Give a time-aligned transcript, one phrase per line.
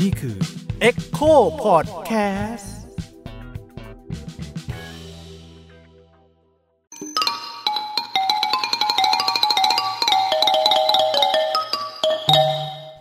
[0.00, 0.36] นี่คือ
[0.88, 1.32] Echo
[1.64, 2.68] Podcast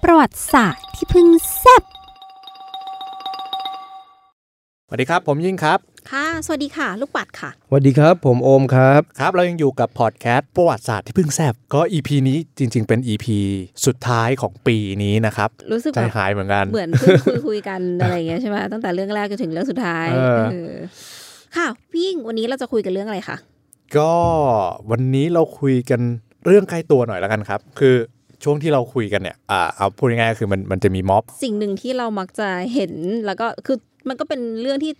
[0.04, 1.28] ประวัติศาสตร์ที่เพิ่ง
[1.58, 1.84] แซ่บ
[4.88, 5.80] สวัสดีครับ ผมยิ่งครับ
[6.12, 13.26] ค่ะ สวัสดีค่ะ ลูกปัดค่ะสวัสดีครับ ผมโอมครับ ครับ เรายังอยู่กับพอดแคสต์ประวัติศาสตร์ที่เพิ่งแซบก็ EP นี้จริง ๆ เป็น EP
[13.86, 20.73] สุดท้ายของปีนี้นะครับ รู้สึกใจแบบหายเหมือนกัน เหมือนเพิ่งคุยคุยกันอะไรอย่างเงี้ยใช่ไหมตั้งแต่เรื่องแรกจนถึงเรื่องสุดท้ายเออเออ
[21.58, 23.38] ค่ะพี่ยิ่งวันนี้เราจะคุยกันเรื่องอะไรคะ
[23.98, 24.13] ก็
[24.91, 26.02] วันนี้เราคุยกัน
[26.46, 27.96] เรื่องใกล้ตัวหน่อยแล้วกันครับ คือ
[28.44, 32.94] ช่วงที่เราคุยกันเนี่ยอ่าเอาพูดง่ายๆคือมันมันจะมีม็อบ สิ่งหนึ่งที่เรามักจะเห็น
[33.26, 33.77] แล้วก็คือ
[34.10, 34.94] มันก็เป็นเรื่องที่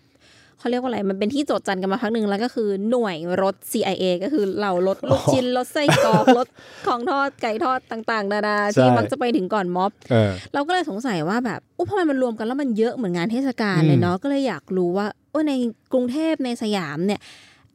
[0.60, 6.48] เขาเรียกว่าอะไรมันเป็นที่โจทย์จันกันมาพักหนึ่งแล้วก็คือหน่วยรถ CIA ก็คือเหล่ารถลูกชิ้นรถไส้กรอกรถ
[6.88, 15.54] ของทอดไก่ทอดต่างๆนานาที่ใช่มักจะไปถึงก่อนม็อบเออเราก็เลยสงสัยว่าแบบอุ๊ยทำไมมันรวมกันแล้วมันเยอะเหมือนงานเทศกาลอืมเลยเนาะก็เลยอยากรู้ว่าโอ้ใน
[15.94, 17.20] กรุงเทพในสยามเนี่ย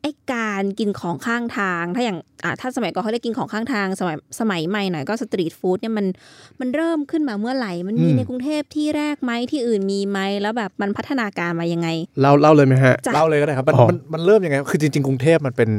[0.05, 6.06] ไอการกินของข้างทาง ถ้าอย่างอะถ้าสมัยก่อนเขาเรียกกินของข้างทาง สมัยสมัยใหม่หน่อยก็สตรีทฟู้ดเนี่ยมัน
[6.61, 11.88] มันเริ่มขึ้นมาเมื่อไหร่ มันมีในกรุงเทพที่แรกไหมที่อื่นมีไหมแล้วแบบมันพัฒนาการมายังไง
[12.20, 15.70] เล่าเล่าเลยไหมฮะจ้ะเล่าเลยก็ได้ครับมันอ๋อมันมันเริ่มยังไงคือจริง ๆ กรุงเทพมันเป็น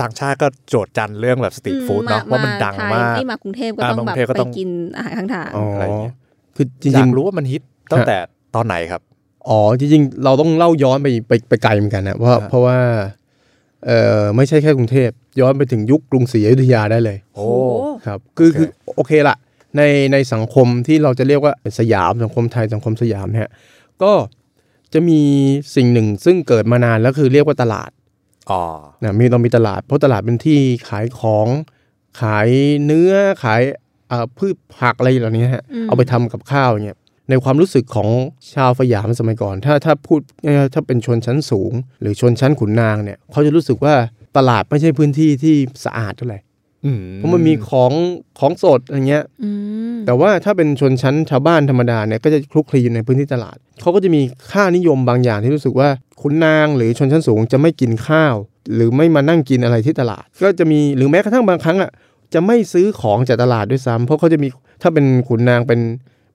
[0.00, 6.14] ต่างชาติก็โจทย์จันเรื่องแบบสตรีทฟู้ดเนาะว่ามันดังไทยมากนี่มากรุงเทพก็อ่าต้องมากรุแบบงเทพก็ไปต้องกินอาหารข้างทางอ๋ออะไรอย่างเงี้ย
[6.56, 8.16] คือจอยาริงกรู้ว่ามันฮิตตั้งแต่
[8.54, 12.78] ตอนไหนครับๆอ๋อจริงๆเราต้องเล่าย้อนไปไปไปไกลเหมือนกันนะเพราะอ่าเพราะว่า
[13.86, 17.46] เอ่อไม่ใช่แค่กรุงเทพย้อนไปถึงยุคกรุงศรีอยุธยาได้เลยโอ้
[18.06, 19.36] ครับคือโอเคคือโอเคละ
[19.76, 23.50] ในในสังคมที่เราจะเรียกว่าสยามสังคมไทยสังคมสยามเนี่ย
[24.02, 24.12] ก็
[24.92, 25.20] จะมี
[25.76, 27.90] สิ่งหนึ่งซึ่งเกิดมานานแล้วคือเรียกว่าตลาด
[28.50, 28.62] อ๋อ
[29.02, 31.48] นะมีเรามีตลาด เพราะตลาดเป็นที่ขายของ
[32.20, 32.48] ขาย
[32.84, 33.12] เนื้อ
[33.44, 33.62] ขาย
[34.10, 36.98] อ่าพืชผักอะไรเหล่านี้ฮะอืมเอาไปทำกับข้าวอย่างเงี้ย
[37.30, 38.08] ในความรู้สึกของ
[38.54, 43.94] ชาวสยามสมัยก่อน ถ้าถ้าพูดง่ายๆถ้าเป็นชนชั้นสูง หรือชนชั้นขุนนางเนี่ยเขาจะรู้สึกว่า
[44.36, 46.38] ตลาดไม่ใช่พื้นที่ที่สะอาดเท่าไหร่
[46.84, 47.92] อืมเพราะมันมีของ
[48.38, 49.50] ของสดอย่างเงี้ยอื
[49.94, 55.88] มแต่ว่าถ้าเป็นชนชั้นชาวบ้านธรรมดาเนี่ยก็จะคลุกคลีอยู่ในพื้นที่ตลาดเขาก็จะมีค่านิยมบางอย่างที่รู้สึกว่า
[56.22, 58.34] ขุนนางหรือชนชั้นสูงจะไม่กินข้าว
[58.74, 61.90] หรือไม่มานั่งกินอะไรที่ตลาด ก็จะมีหรือแม้กระทั่งบางครั้งอะ
[62.34, 64.48] จะไม่ซื้อของจากตลาดด้วยซ้ำเพราะเขาจะมี
[64.82, 65.80] ถ้าเป็นขุนนางเป็น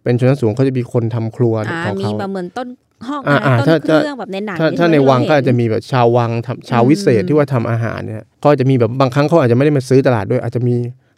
[0.07, 2.67] เป็นชนชั้นสูงเขาจะมีคนทำครัวอ่าของมีเขาแบบเหมือนต้น
[3.07, 10.75] ห้องอ่าอะไรอ่าต้นถ้าเครื่องแบบในหนังถ้าที่ถ้าในเราวังก็เห็นอาจจะมีแบบชาววังทำชาววิเศษอืมที่ว่าทำอาหารเนี่ยก็จะมีแบบบางครั้งเขาอาจจะไม่ได้มาซื้อตลาดด้วย อาจจะมี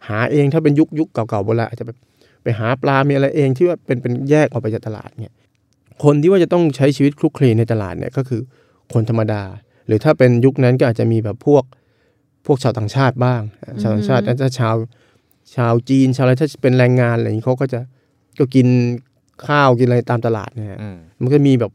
[0.08, 1.96] หาเองถ้าเป็นยุคยุคเก่าๆโบราณอาจจะแบบ
[2.42, 5.32] ไปหาปลามีอะไรเองที่ว่าเป็นเป็นแยกออกไปจากตลาดเนี่ย
[6.04, 8.40] คนที่ว่าจะต้องใช้ชีวิตคลุกคลีในตลาดเนี่ยก็คือ
[8.92, 9.42] คนธรรมดา
[9.86, 11.64] หรือถ้าเป็นยุคนั้นก็อาจจะมีแบบพวก
[12.46, 13.42] พวกชาวต่างชาติบ้าง
[13.82, 14.76] ชาวต่างชาติถ้าชาว
[15.56, 17.80] ชาวจีนชาวอะไรถ้าเป็นแรงงานอะไรอย่างนี้เขาก็จะ
[18.38, 18.66] ก็กิน
[19.46, 21.72] ข้าวกินอะไรตามตลาดเนี่ยอืมมันก็มีแบบ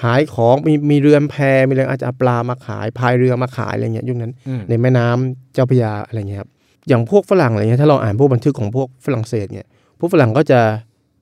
[0.00, 6.50] ขายของมีมีเรือนแพมีอะไรอาจจะเอาปลามาขายพายเรือมาขายอะไรเงี้ยยุคนั้นอืมในแม่น้ำเจ้าพระยาอะไรเงี้ยครับ
[6.88, 9.66] อย่างพวกฝรั่งอะไรเงี้ยถ้าเราอ่านพวกบันทึกของพวกฝรั่งเศสเนี่ย
[9.98, 10.60] พวกฝรั่งก็จะ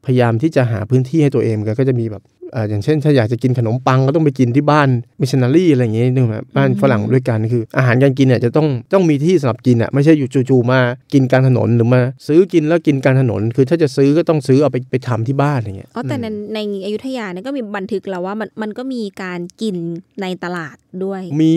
[0.06, 4.88] พยายามที่จะหาพื้นที่ให้ตัวเองเหมือนกันก็จะมีแบบเอ่ออย่างเช่น ถ้าอยากจะกินขนมปังก็ต้องไปกินที่บ้าน
[5.20, 10.80] มิชชันนารีอะไรอย่างเงี้ยนึกไหมบ้านฝรั่งด้วยกันคือ อาหารการกินเนี่ยจะต้องต้องมีที่สำหรับกินอะไม่ใช่อยู่จู่ๆมา
[11.12, 19.76] กินกลางถนนหรือมาซื้อกินแล้วกินกลางถนน คือถ้าจะซื้อก็ต้องซื้อเอาไปไปทำที่บ้านอย่างเงี้ยอ๋อแต่ในในอยุธยาเนี่ยก็มีบันทึกแล้วว่ามันมันก็มีการกิน
[20.22, 21.52] ในตลาดด้วย มี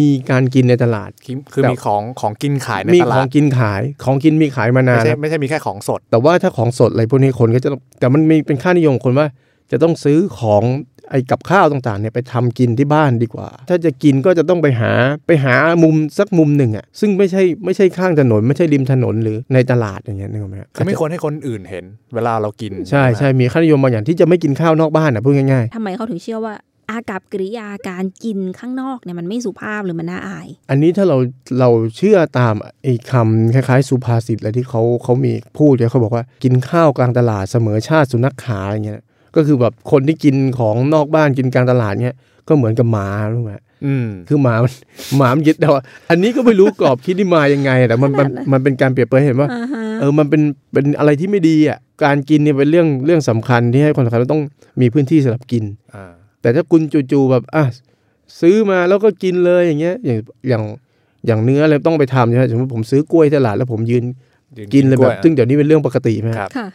[0.00, 9.26] มีการกินในตลาดคือคือแบบมีของของกินขายในมีตขลาอดงกินขายของกินมีขายมานาไม่นใช่แล้วไม่ใช่มีแค่ของสด แต่ว่าถ้าของสดอะไรพวกนี้คนก็จะต้องแต่มันมีเป็นค่านิยมคนว่า
[9.70, 10.62] จะต้องซื้อของ
[11.10, 14.92] ไอ้กับข้าวต่างๆเนี่ยไปทำกินที่บ้านดีกว่า ถ้าจะกินก็จะต้องไปหา
[15.26, 21.84] ไปหามุมสักมุมหนึ่งอะซึ่งไม่ใช่ไม่ใช่ข้างถนน ไม่ใช่ริมถนนหรือในตลาดอย่างเงี้ยนึกออกไหมฮะคือไม่ควรให้คนอื่นเห็น
[22.14, 26.54] เวลาเรากิน ใช่ไหมใช่มีค่านิยมบางอย่างที่จะไม่กินข้าวนอกบ้านอะพูดง่ายทำไมเขาถึงเชื่อว่า
[26.90, 31.16] อากับกริยาการกินข้างนอกเนี่ยมันไม่สุภาพหรือมันน่าอายๆอันนี้ถ้าเรา
[31.60, 39.02] เราเชื่อตามไอ้คำคล้ายๆ สุภาษิตอะไรที่เขาเขามีพูดเนี่ยเขาบอกว่ากินข้าวกลางตลาดเสมอชาติสุนัขขาอย่างเงี้ย
[39.36, 42.16] ก็คือแบบคนที่กินของนอกบ้านกินกลางตลาดเนี่ย
[42.48, 43.52] ก็เหมือนกับหมารู้ไหม
[43.86, 44.72] อืมคือหมามัน
[45.16, 50.42] หมามันยึดแต่ว่าอันนี้ก็ไม่รู้กรอบคิดที่มายังไงแต่มันมันมันเป็นการเปรียบเปรยให้เห็นว่าอ่าฮะเออมันเป็น
[50.72, 54.42] เป็นอะไรที่ไม่ดีอะการกินเนี่ยเป็นเรื่องเรื่องสำคัญที่ให้คนสำคัญเราต้อง
[54.80, 56.12] มีพื้นที่สำหรับกินอ่า
[56.42, 56.80] แต่ถ้าคุณ
[57.12, 57.64] จู่ๆแบบอะ
[58.40, 60.18] ซื้อมาแล้วก็กินเลยอย่างเงี้ยอย่าง
[60.48, 60.62] อย่าง
[61.26, 64.04] อย่างเนื้ออะไรต้องไปทำใช่ไหมสมมติผมซื้อกล้วยตลาดแล้วผมยืน
[64.74, 66.66] กินเลยแบบซึ่งเดี๋ยวนี้เป็นเรื่องปกติไหมครับค่ะ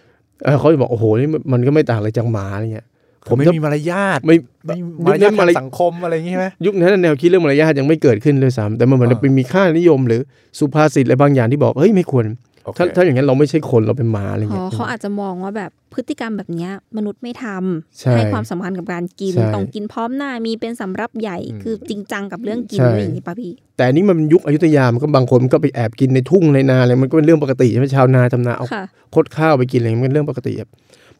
[0.43, 2.87] เออเขาจะบอกโอ้โหนี่มันก็ไม่ต่างอะไรจากหมาอะไรเงี้ย
[3.27, 4.35] ผมไม่จะมีมารยาทไม่
[4.65, 10.21] ไม่มียุมารคนั้ยาทนมารยทางสังคมอะไรอย่างงี้ใช่ไหมยุคนั้นแนวคิดเรื่องมารยาทยังไม่เกิดขึ้นเลยซ้ำแต่มันเหมือนอ่าเป็นมีค่านิยม หรือ
[10.59, 12.25] สุภาษิตอะไรบางอย่างที่บอกเฮ้ยไม่ควร
[12.65, 28.83] โอเคถ้าถ้าอย่างนั้นเราไม่ใช่คนเราเป็นหมาอะไรอ๋อเงี้ยเขาอาจจะมองว่าแบบ พฤติกรรมแบบเนี้ยมนุษย์ไม่ทำใช่ให้ความสำคัญกับการกินใช่ต้องกินพร้อมหน้ามีเป็นสำรับใหญ่อืมคือจริงจังกับเรื่องกินใช่อะไรอย่างนี้ป่ะพี่ แต่อันนี้มันเป็นยุคอยุธยามันก็บางคนมันก็ไปแอบกินในทุ่งในนาอะไรมันก็เป็นเรื่องปกติใช่ไหมชาวนาทำนาเอาค่ะ
[29.15, 30.69] คดข้าวไปกินอะไรมันเป็นเรื่องปกติครับ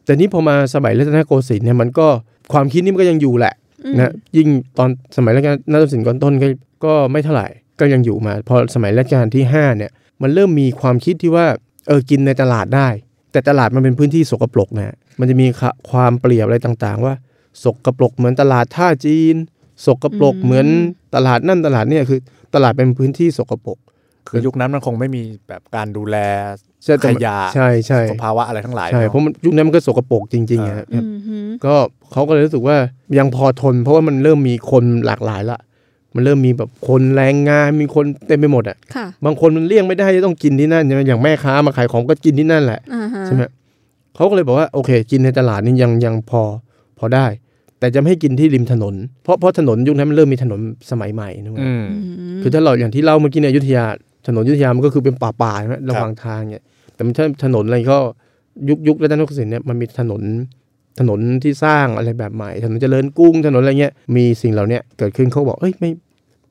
[0.04, 2.06] แต่นี้พอมาสมัยรัตนโกสินทร์เนี่ยมันก็
[2.52, 3.54] ความคิดนี้มันก็ยังอยู่แหละ
[3.84, 4.48] อืมนะยิ่ง
[4.78, 6.48] ตอนสมัยรัชกาลนาฏศิลป์ก่อนต้นก็
[6.84, 7.48] ก็ไม่เท่าไหร่
[7.80, 9.90] ก็ยังอยู่มา พอสมัยรัชกาลที่ห้าเนี่ย
[10.22, 11.46] มันเริ่มมีความคิดที่ว่า
[11.88, 12.88] เออกินในตลาดได้
[13.32, 17.14] แต่ตลาดมันเป็นพื้นที่สกปรกนะฮะมันจะมีค่ะความเปรียบอะไรต่างๆ ว่า
[17.64, 19.36] สกปรกเหมือนตลาดท่าจีน
[19.86, 20.66] สกปรกอืมเหมือน
[21.14, 22.20] ตลาดนั่นตลาดเนี่ยคือ
[22.54, 23.78] ตลาดเป็นพื้นที่สกปรก
[24.28, 26.16] คือยุคนั้นมันคงไม่มีแบบการดูแล
[26.84, 31.74] ใช่แต่ขมันยะใช่ใช่สภาวะอะไรทั้งหลายใช่เนอะเพราะมันยุคนั้นมันก็สกปรกจริงๆอะครับอืมฮึก็
[32.12, 32.76] เขาก็เลยรู้สึกว่า
[33.18, 35.58] ยังพอทน เพราะว่ามันเริ่มมีคนหลากหลายละ
[36.14, 43.42] มันเริ่มมีแบบคนแรงงานมีคนเต็มไปหมดอะค่ะบางคนมันเลี่ยงไม่ได้จะต้องกินที่นั่นใช่ไหมอย่างแม่ค้ามาขายของก็กินที่นั่นแหละอ่าฮะใช่ไหม
[44.16, 46.42] เขาก็เลยบอกว่าโอเค กินในตลาดนี่ยังยังพอ
[46.98, 47.26] พอได้
[47.78, 50.60] แต่จะไม่ให้กินที่ริมถนน เพราะเพราะถนนยุคนั้นมันเริ่มมีถนน
[50.90, 51.84] สมัยใหม่นะเว้ยอืม
[52.18, 53.84] อืมคือถ้าเราอย่างที่เล่าเมื่อกี้ในอยุธยา
[54.26, 57.98] ถนนอยุธยามันก็คือเป็นป่าๆใช่ไหมระหว่างทางเนี่ยแต่มันถ้าถนนอะไรก็
[58.68, 60.22] ยุคยุครัตนโกสินทร์เนี่ยมันมีถนน
[60.98, 65.90] ถนนที่สร้างอะไรแบบใหม่ ถนนเจริญกรุ้งถนนอะไรเงี้ยมีสิ่งเหล่าเนี้ยเกิดขึ้นเขาบอกเอ้ยไม่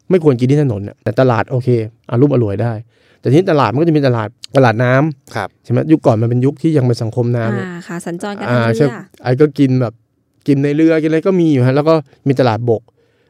[0.10, 1.70] ไม่ควรกินที่ถนนน่ะแต่ตลาดโอเค
[2.10, 2.74] อารุ่มอร่วยได้
[3.22, 4.28] แต่ที่ตลาดมันก็จะมีตลาด
[4.58, 9.94] ตลาดน้ำครับใช่ไหมยุคก่อนมันเป็นยุคที่ยังเป็นสังคมน้ำเนี่ยอ่าค่ะสัญจรกันอ่าทางใช่เรือไอ้ก็กินแบบ
[10.48, 11.96] กินในเรือกินอะไรก็มีอยู่ฮะแล้วก็
[12.28, 12.82] มีตลาดบก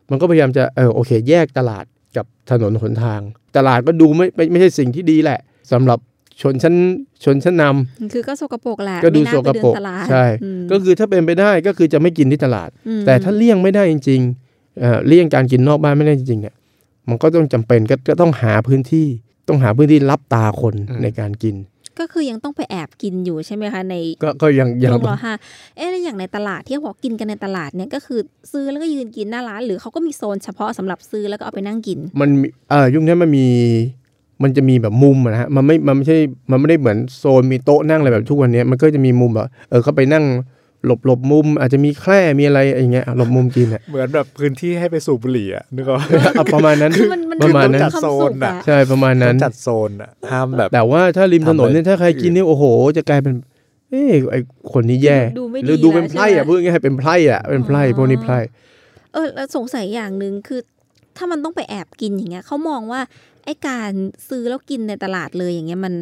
[0.10, 1.86] มันก็พยายามจะเออโอเค แยกตลาด
[2.18, 3.22] กับถนนหนทาง
[3.58, 5.40] ตลาดก็ดูไม่ไม่ไม่ใช่สิ่งที่ดีแหละ
[5.72, 6.00] สำหรับ
[6.42, 6.76] ชนชั้น
[7.24, 16.56] ชนชั้นนำคือก็สกปรกแหละก็ดูไม่น่าสกปรกไปเดินตลาดใช่อืมก็คือถ้าเป็นไปได้ก็คือจะไม่กินที่ตลาดอืมแต่ถ้าเลี่ยงไม่ได้จริงๆเอ่อเลี่ยงการกินนอกบ้านไม่ได้จริงๆเนี่ย
[17.10, 19.08] มันก็ต้องจำเป็นก็ก็ต้องหาพื้นที่
[19.48, 21.56] ต้องหาพื้นที่รับตาคนอืมในการกิน
[22.00, 25.34] ก็คือยังต้องไปแอบกินอยู่ใช่ไหมคะในก็ก็ยังยัช่งวงรอห้า
[25.78, 28.20] เอ๊ะแล้วอย่างในตลาดที่เขาบอกกินกันในตลาดเนี่ยก็คือ
[28.52, 33.48] ซื้อแล้วก็ยืนกินหน้าร้าน หรือเขาก็มีโซนเฉพาะสำหรับซื้อแล้วก็เอาไปนั่งกิน มันมีเออยุคนี้มันมี
[34.44, 36.18] มันจะมีแบบมุมอะนะฮะมันไม่มันไม่ใช่
[36.52, 40.26] มันไม่ได้เหมือนโซนมีโต๊ะนั่งอะไรแบบทุกวันนี้มันก็จะมีมุมแบบเออเขาไปนั่ง
[40.86, 46.00] หลบหลบมุม อาจจะมีแคร่มีอะไรอย่างเงี้ยหลบมุมกินอะเหมือนแบบพื้นที่ให้ไปสูบบุหรี่อะนึกออก
[46.36, 52.64] เอาประมาณนั้นคือมันมันประมาณนั้นดูควจัดโซนสุขน่ะใช่ประมาณนั้นจัดโซนอะห้ามแบบ แต่ว่าถ้าริมถนนเนี่ยทำอะไรถ้าใครกินเนี่ยโอ้โห
[52.98, 53.34] จะกลายเป็น
[53.90, 54.36] เอ้ยไอ
[54.74, 58.40] คนนี้แย่ดูไม่ดีหรือดูเป็นแล้วไพร่ใช่ไหมอะพูดง่ายๆเป็นไพร่อะเป็นไพร่อ๋อพวกนี้ไพร่
[59.14, 60.60] เออแล้วสงสัยอย่างหนึ่งคือ
[61.18, 63.02] ถ้ามันต้องไปแอบกินอย่างเงี้ยเขามองว่า
[63.46, 63.92] ไอ้การ
[64.30, 65.94] ซื้อแล้วกินในตลาดเลยอย่างเงี้ยมัน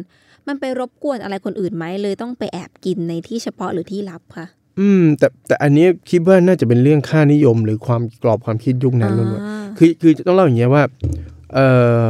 [0.48, 4.46] มันไปรบกวนอะไรคนอื่นไหมเลยต้องไปแอบกินในที่เฉพาะหรือที่ลับค่ะ
[4.80, 10.82] อืม แต่แต่อันนี้คิดว่าน่าจะเป็นเรื่องค่านิยม หรือความกรอบความคิดยุคนั้นล้วนอ่าๆคือคือต้องเล่าอย่างเงี้ยว่า
[11.54, 11.66] เอ่
[12.00, 12.02] อ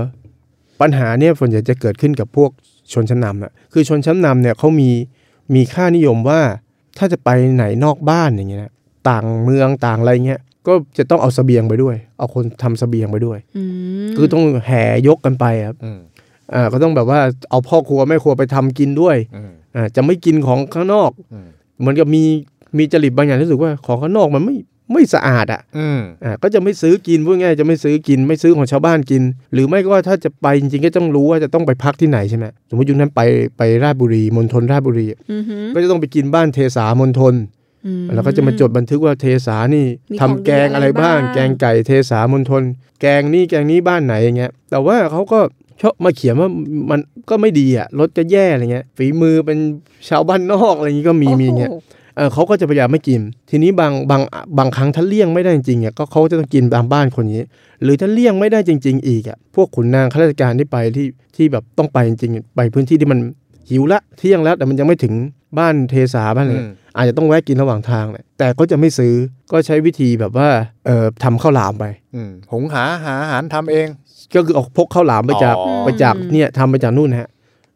[0.80, 2.50] ปัญหาเนี่ยส่วนใหญ่จะเกิดขึ้นกับพวก
[2.92, 4.90] ชนชั้นนำอะคือชนชั้นนำเนี่ยเขามี
[5.54, 6.40] มีค่านิยมว่า
[6.98, 8.72] ถ้าจะไปไหนนอกบ้านอย่างเงี้ยนะ
[9.08, 13.62] ต่างเมืองต่างอะไรเงี้ย ก็จะต้องเอาเสบียงไปด้วย เอาคนทำเสบียงไปด้วยอื
[14.06, 16.00] มคือต้องแห่ยกกันไปครับอืม
[16.54, 17.20] อ่าก็ต้องแบบว่า
[17.50, 21.48] เอาพ่อครัวแม่ครัวไปทำกินด้วยอืมอ่าจะไม่กินของข้างนอกอืม
[21.80, 22.22] เหมือนกับมี
[22.78, 24.56] มีจริตบางอย่างที่รู้สึกว่าของข้างนอกมันไม่
[24.92, 29.22] ไม่สะอาดอะอืมอ่าก็จะไม่ซื้อกินพูดง่ายๆจะไม่ซื้อกิน ไม่ซื้อของชาวบ้านกิน
[29.52, 33.20] หรือไม่ก็ว่าถ้าจะไปจริงๆก็ต้องรู้ว่าจะต้องไปพักที่ไหนใช่ไหมสมมติยุคนั้นไป
[33.58, 37.59] ไปราชบุรีมณฑลราชบุรีอือหือก็จะต้องไปกินบ้านเทสามณฑลอืม
[38.14, 42.62] แล้วก็จะมาจดบันทึกว่าเทสานี่มีทำของดีแกงอะไรบ้างอะไรบ้าง แกงไก่เทสามณฑล
[43.00, 45.40] แกงนี่แกงนี้บ้านไหนอย่างเงี้ย แต่ว่าเขาก็
[45.80, 46.48] ชอบมาเขียนว่า
[46.90, 49.58] มันก็ไม่ดีอะรสจะแย่อะไรเงี้ย ฝีมือเป็น
[50.08, 53.20] ชาวบ้านนอกอะไรอย่างงี้ก็มีมีอย่างเงี้ยโอ้โหเออเขาก็จะพยายามไม่กิน
[53.50, 54.22] ทีนี้บางบาง
[54.58, 57.42] บางครั้งถ้าเลี่ยงไม่ได้จริงๆอะก็เขาจะต้องกินตามบ้านคนนี้
[57.82, 61.06] หรือถ้าเลี่ยงไม่ได้จริง ๆ อีกอะพวกขุนนางข้าราชการที่ไปที่
[61.36, 63.18] ที่แบบต้องไปจริงๆไปพื้นที่ที่มัน
[63.70, 65.12] หิวละเที่ยงแล้วแต่มันยังไม่ถึง
[65.58, 66.54] บ้านเทสาบ้านอะไร
[66.94, 69.14] อืมอาจจะต้องแวะกินระหว่างทางแหละแต่ก็จะไม่ซื้อ
[69.52, 70.48] ก็ใช้วิธีแบบว่า
[70.86, 73.88] เอ่อทำข้าวหลามไปอืมหุงหาหาอาหารทำเอง
[74.34, 77.28] ก็คือเอาพกข้าวหลามไปจากอ๋อ ไปจากเนี่ยทำไปจากนู่นฮะ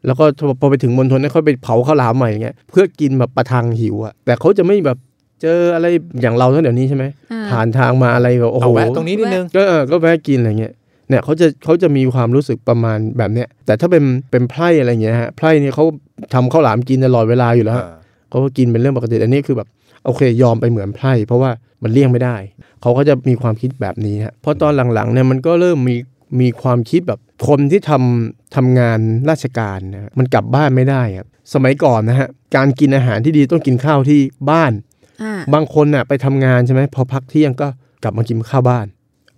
[0.06, 0.25] แล้วก็
[0.61, 4.99] พอไปถึงมณฑลเนี่ยค่อยไปเผาข้าวหลามใหม่อย่างเงี้ยเพื่อกินแบบประทังหิวอะแต่เขาจะไม่แบบ
[5.42, 5.87] เจออะไร
[6.21, 10.73] อย่างเราเท่าเดี๋ยวนี้ใช่ไหมอ่า ผ่านทางมาอะไรแบบโอ้โห เอาแวะตรงนี้นิดนึง ก็เออก็แวะกินอะไรเงี้ย
[11.09, 15.85] เนี่ยเขาจะเขาจะมีความรู้สึกประมาณแบบเนี้ย แต่ถ้าเป็นเป็นไพร่อะไรเงี้ยฮะ ไพร่เนี่ยเขา
[16.35, 17.94] ทำข้าวหลามกินตลอดเวลาอยู่แล้วอ่า
[18.35, 19.69] เขาก็กินเป็นเรื่องปกติอันนี้คือแบบ
[20.07, 21.50] โอเคยอมไปเหมือนไพร่เพราะว่า
[21.83, 22.37] มันเลี่ยงไม่ได้
[22.81, 25.97] เขาก็จะมีความคิดแบบนี้ฮะเพราะตอนหลังๆเนี่ยมันก็เริ่มมี
[26.41, 28.99] มีความคิดแบบคนที่ทำทำงาน
[29.31, 34.73] ราชการนะฮะมันกลับบ้านไม่ได้ครับสมัยก่อนนะฮะการกินอาหารที่ดีต้องกินข้าวที่บ้าน
[35.23, 37.69] อ่าบางคนน่ะไปทำงานใช่ไหมพอพักเที่ยงก็
[38.03, 38.87] กลับมากินข้าวบ้าน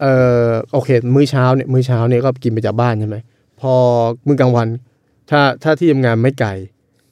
[0.02, 0.06] เอ
[0.44, 3.16] อโอเค มื้อเช้าเนี่ยมื้อเช้าเนี่ยก็กินไปจากบ้านใช่ไหม
[3.60, 3.72] พอ
[4.26, 4.68] มื้อกลางวัน
[5.30, 6.50] ถ้าถ้าที่ทำงานไม่ไกล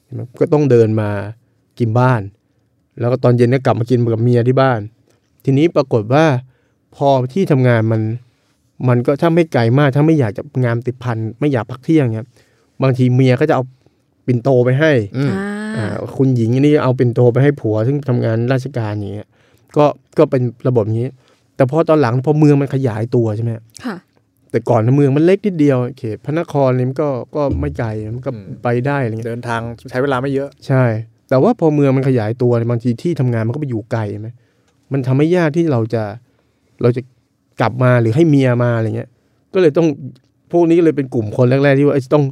[0.05, 1.09] ใช่ไหมก็ต้องเดินมา
[1.79, 2.21] กินบ้าน
[2.99, 4.79] แล้วก็ตอนเย็นก็กลับมากินกับเมียที่บ้าน
[5.43, 6.25] ทีนี้ปรากฏว่า
[6.95, 8.01] พอที่ทำงานมัน
[8.87, 12.27] มันก็ถ้าไม่ไกลมากถ้าไม่อยากจะงานติดพันไม่อยากพักเที่ยงเนี่ย
[12.81, 13.63] บางทีเมียก็จะเอา
[14.25, 15.45] ปิ่นโตไปให้อืมอ่า
[15.77, 19.27] อ่าคุณหญิงนี่เอาปิ่นโตไปให้ผัว ซึ่งทำงานราชการอย่างเงี้ย
[19.77, 19.85] ก็
[20.17, 21.09] ก็เป็นระบบอย่างนี้
[21.55, 23.51] แต่พอตอนหลังพอเมืองมันขยายตัวใช่ไหม
[23.85, 23.95] ค่ะ
[24.51, 30.83] แต่ก่อนเมืองมันเล็กนิดเดียวเขตพระนครนี่มันก็ก็ไม่ไกลมันก็อืมไปได้อะไรเงี้ยเดินทางใช้เวลาไม่เยอะ ใช่
[31.29, 34.29] แต่ว่าพอเมืองมันขยายตัวเนี่ยบางทีที่ทำงานมันก็ไปอยู่ไกลใช่ไหม
[34.91, 36.03] มันทำให้ยากที่เราจะ
[36.81, 37.01] เราจะ
[37.59, 39.09] กลับมาหรือให้เมียมาอะไรเงี้ย
[39.53, 39.87] ก็เลยต้อง
[40.51, 42.23] พวกนี้ก็เลยเป็นกลุ่มคนแรก ๆ ที่ว่าเอ้ยจะต้อง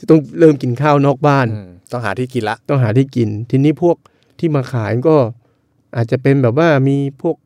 [0.00, 3.96] จะต้องเริ่มกินข้าวนอกบ้านอืมต้องหาที่กินละ ต้องหาที่กิน ทีนี้พวก
[4.38, 5.16] ที่มาขายก็
[5.96, 7.36] อาจจะเป็นแบบว่ามีพวก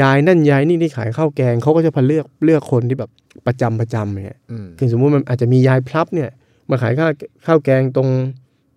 [0.00, 3.10] ยายนั่นยายนี่ที่ขายข้าวแกงเขาก็จะพาเลือกเลือกคนที่แบบ
[3.46, 6.30] ประจำประจำอย่างเงี้ยอืมคือสมมติมันอาจจะมียายพลับเนี่ย
[6.70, 7.10] มาขายข้าว
[7.46, 8.08] ข้าวแกงตรง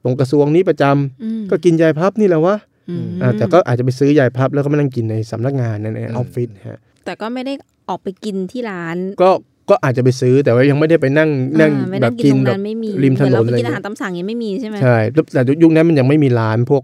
[0.03, 2.55] ตรงกระทรวงนี้ประจำอืมก็กินยายพลับนี่แหละวะ
[2.89, 7.53] อืมอ่าแต่ก็อาจจะไปซื้อยายพลับแล้วก็มานั่งกินในสำนักงานนั่นในออฟฟิศฮะแต่ก็ไม่ได้
[7.89, 9.29] ออกไปกินที่ร้าน ก็
[9.69, 11.29] ก็อาจจะไปซื้อแต่ว่ายังไม่ได้ไปนั่ง
[11.59, 16.83] นั่งอ่าไม่แบได้บกิกินนตรงแบนั้บนไม่มีริมถนนเหอเราไปกินอะไรอาหารตามสั่งยังไม่มีใช่ไหมใช่แล้วแต่ยุคนั้นมันยังไม่มีร้านพวก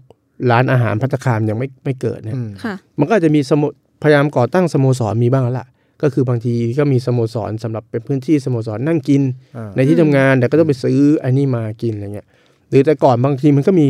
[0.50, 3.62] ร้านอาหารพัตตาคารยังไม่ไม่เกิดนะอืมค่ะมันก็อาจจะมีสโม
[4.02, 5.66] พยายามก่อตั้งสโมสรมีบ้างแล้วล่ะ
[6.02, 9.22] ก็คือบางทีก็มีสโมสรสำหรับเป็นพื้นที่สโมสรนั่งกิน
[9.56, 12.26] อ่าในที่ทำงานแต่ก็ต้องไปซื้ออันนี้มากินอะไรเงี้ย
[12.70, 13.86] หรือแต่ก่อนบางทีมันก็มี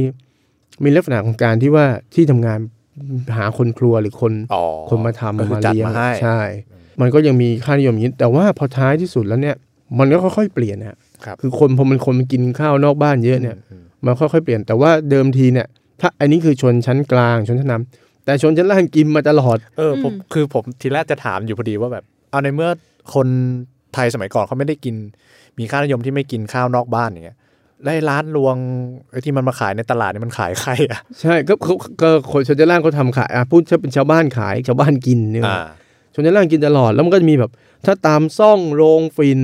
[0.85, 2.59] มีลักษณะของการที่ว่าที่ทำงาน
[3.37, 6.41] หาคนครัวหรือคนอ๋อคนมาทำก็คือมาจัดเลี้ยงมาให้ใช่
[7.01, 9.57] มันก็ยังมีค่านิยมอย่างนี้ แต่ว่าพอท้ายที่สุดแล้วเนี่ย
[9.99, 15.67] มันก็ค่อยๆเปลี่ยนนะครับคือคนพอมันคนมันกินข้าวนอกบ้านเยอะเนี่ยอืมมันค่อยๆเปลี่ยนแต่ว่าเดิมทีเนี่ย
[16.01, 22.71] ถ้าอันนี้คือชนชั้นกลางชนชั้นนำแต่ชนชั้นล่างกินมาตลอดเออผมอืมคือผมทีแรกจะถามอยู่พอดีว่าแบบ เอาในเมื่อ
[23.15, 23.29] คน
[23.95, 24.95] ไทยสมัยก่อนเขาไม่ได้กิน
[25.59, 27.38] มีค่านิยมที่ไม่กินข้าวนอกบ้านอย่างเงี้ย
[27.83, 28.57] แล้วไอ้ร้านรวง
[29.11, 35.59] ไอ้ที่มันมาขายในตลาดนี่มันขายใครอะใช่ก็เขาก็คนชนชั้นล่างเขาทำขายอะพูดถ้าเป็นชาวบ้านขายชาวบ้านกินเนี่ยอ่า
[36.15, 37.51] ชนชั้นล่างกินตลอดแล้วมันก็จะมีแบบ
[37.87, 39.41] ถ้าตามซ่องโรงฟิน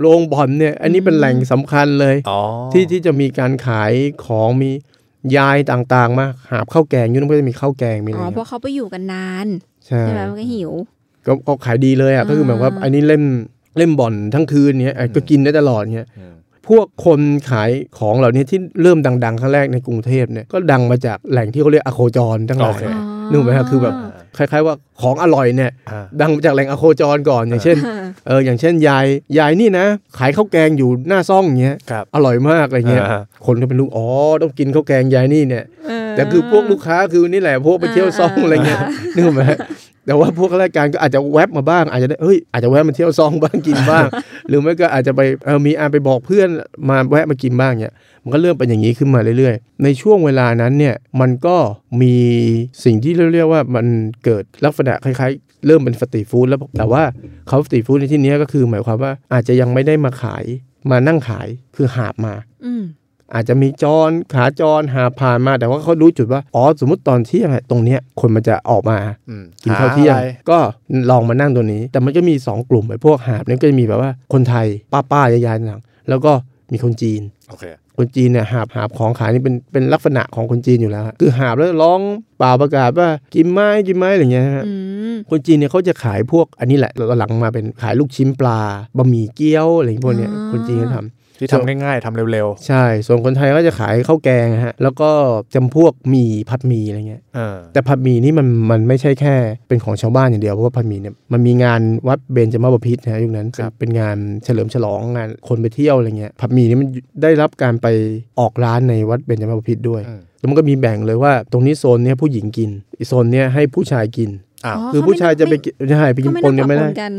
[0.00, 2.40] โรงบ่อนเนี่ย อันนี้เป็นแหล่งสำคัญเลยอ๋อ
[2.72, 3.92] ที่ที่จะมีการขาย
[4.24, 4.70] ของมี
[5.36, 9.46] ยายต่างๆ มาหาบข้าวแกงอยุ่นั่นก็จะมีข้าวแกงมีอะไรอ๋อเพเงี้ราะยเขาไปอยู่กันนาน
[9.86, 10.72] ใช่ใช่ไหมมันก็หิว
[11.26, 13.24] ก็ก็ขายดีเลยอะก็คือแบบว่าอ่าอันนี้เล่ม
[13.76, 16.34] เล่มบ่อนทั้งคืนเนี้ยอะก็กินได้ตลอดเนี้ยอืม
[16.68, 17.20] พวกคน
[17.50, 22.84] ขายของเหล่านี้ที่เริ่มดังๆครั้งแรกในกรุงเทพเนี่ยก็ดังมาจากแหล่งที่เขาเรียกอโคจรทั้งหลายโอเค
[23.30, 23.94] นึกออกไหมครับคือแบบ
[24.36, 27.76] คล้ายๆว่าของอร่อยเนี่ยอ่าดังมาจากแหล่งอโคจรก่อนอย่างเช่น
[28.26, 29.06] เอออย่างเช่นยาย
[29.38, 29.86] ยายนี่นะ
[30.18, 34.06] ขายข้าวแกงอยู่หน้าซ่องอย่างเงี้ยครับอร่อยมากอะไรเงี้ยอ่าคนก็เป็นลูกอ๋อ
[34.42, 38.80] ต้องกินข้าวแกงยายนี่เนี่ยเออ แต่คือพวกลูกค้าคือนี่แหละพวกไปเที่ยวซ่องอะไรเงี้ย
[39.14, 39.42] นึกออกไหม
[40.06, 44.04] แต่ว่าพวกข้าราชการก็อาจจะแวบมาบ้าง อาจจะได้เฮ้ยอาจจะแวะมาเที่ยวซ่องบ้างกินบ้าง
[44.48, 46.48] หรือไม่ก็อาจจะไปเออมีอาไปบอกเพื่อน
[46.88, 51.56] มาแวะมากินบ้างเนี่ยมันก็เริ่มเป็นอย่างนี้ขึ้นมาเรื่อยๆ ในช่วงเวลานั้นเนี่ยมันก็
[52.02, 52.14] มี
[52.84, 53.86] สิ่งที่เรียกว่ามัน
[54.24, 57.02] เกิดลักษณะคล้ายๆ เริ่มเป็นสตรีทฟู้ดแล้วแต่ว่า
[57.48, 60.44] เขาสตรีทฟู้ดในที่นี้ก็คือหมายความว่าอาจจะยังไม่ได้มาขาย
[60.90, 62.34] มานั่งขายคือหาบมา
[63.30, 68.96] อืมอาจจะมีจรขาจรหาผ่านมา แต่ว่าเขารู้จุดว่า อ๋อ สมมติตอนเที่ยงอะตรงเนี้ยคนมันจะออกมา
[69.30, 70.58] อืมกินข้าวเที่ยงหอะไรก็
[71.10, 76.32] ลองมานั่งตัวนี้ แต่มันก็มี 2 กลุ่มไอ้พวกหาบเนี่ยก็จะมีแบบว่าคนไทยป้าป้ายายๆต่างๆแล้วก็
[76.72, 77.66] มีคนจีนโอเค
[77.98, 82.00] คนจีนเนี่ยหาบหาบของขายนี่เป็นเป็นลักษณะของคนจีนอยู่แล้วฮะคือหาบแล้วร้อง
[82.38, 84.72] เปล่าประกาศว่ากินไหม้กินไหม้อะไรอย่างเงี้ยฮะอื
[85.12, 88.60] มคนจีนเนี่ยเขาจะขายพวกอันนี้แหละแล้วหลังมาเป็นขายลูกชิ้นปลา
[88.96, 95.10] บะหมี่เกี๊ยวอะไรอย่างพวกเนี้ยอ่าคนจีนเขาทำ ที่ทำง่ายๆทำเร็วใช่ ส่วนคนไทยก็จะขายข้าวแกงฮะ แล้วก็
[95.54, 99.34] จำพวกหมี่ผัดหมี่อะไรเงี้ยๆเออแต่ผัดหมี่นี่มันมันไม่ใช่แค่
[99.68, 106.88] เป็นของชาวบ้านอย่างเดียว เพราะว่าผัดหมี่เนี่ยมันมีงานวัดเบญจมาบพิตรนะฮะยุคนั้นเป็นเป็นงานเฉลิมฉลองงานคนไปเที่ยวอะไรเงี้ย ผัดหมี่นี่มัน
[107.22, 107.86] ได้รับการไป
[108.40, 114.30] ออกร้านในวัดเบญจมาบพิตรด้วยอืมแล้วมันก็มีแบ่งเลยว่าตรงนี้โซนเนี้ยผู้หญิงกิน อีกโซนเนี้ยให้ผู้ชายกิน
[114.66, 117.12] อ้าวคือผู้ชายจะไปกินใช่ไปกินเขาปนกันไม่ได้ปกัน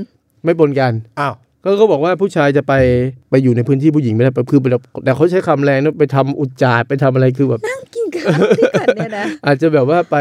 [0.46, 1.34] ไม่ปนกัน อ้าว
[1.68, 2.74] ก็เขาบอกว่าผู้ชายจะไป
[3.30, 4.60] ไปอยู่ในพื้นที่ผู้หญิงไม่ได้คือ
[5.06, 10.18] แต่เขาใช้คำแรงนะไปทำอุจจาระไปทำอะไรคือแบบนั่งกินข้าวที่กันเนี่ยนะอาจจะแบบว่าไป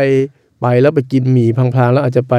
[0.62, 2.34] ไปแล้วไปกินหมี่พลางๆแล้วอาจจะไป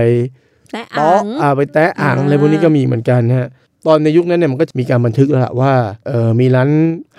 [0.71, 3.47] แตะอ่าเตาะงอ่าไปแตะอ่างอะไรพวกนี้ก็มีเหมือนกันนะฮะ
[3.87, 5.73] ตอนในยุคนั้นเนี่ยมันก็จะมีการบันทึกแล้วล่ะว่า
[6.07, 6.69] เออมีร้าน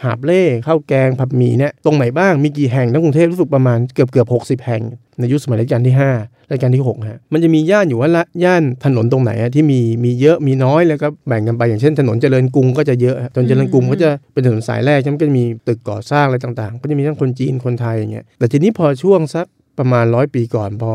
[0.02, 4.82] หาบเล่ข้าวแกงผัดหมี่เนี่ยตรงไหนบ้างมีกี่แห่งทั้งกรุงเทพรู้สึกประมาณเกือบเกือบหกสิบแห่ง
[5.18, 6.10] ในยุคสมัยรัชกาลที่ห้า
[6.50, 19.46] รัชกาลที่หกฮะมันจะมีย่านอยู่ว่าละย่านถนนตรงไหนอะที่มีมีเยอะมีน้อยแล้วก็แบ่งกันไปอย่างเช่น ถนนเจริญกรุงก็จะเยอะฮะถนนเจริญกรุงก็จะเป็นถนนสายแรกใช่ไหมก็จะมีตึกก่อสร้างอะไรต่างๆ ก็จะมีทั้งคนจีนคนไทยอย่างเงี้ยแต่ทีนี้พอช่วงสัก
[19.78, 20.92] ประมาณร้อยปีก่อนพอ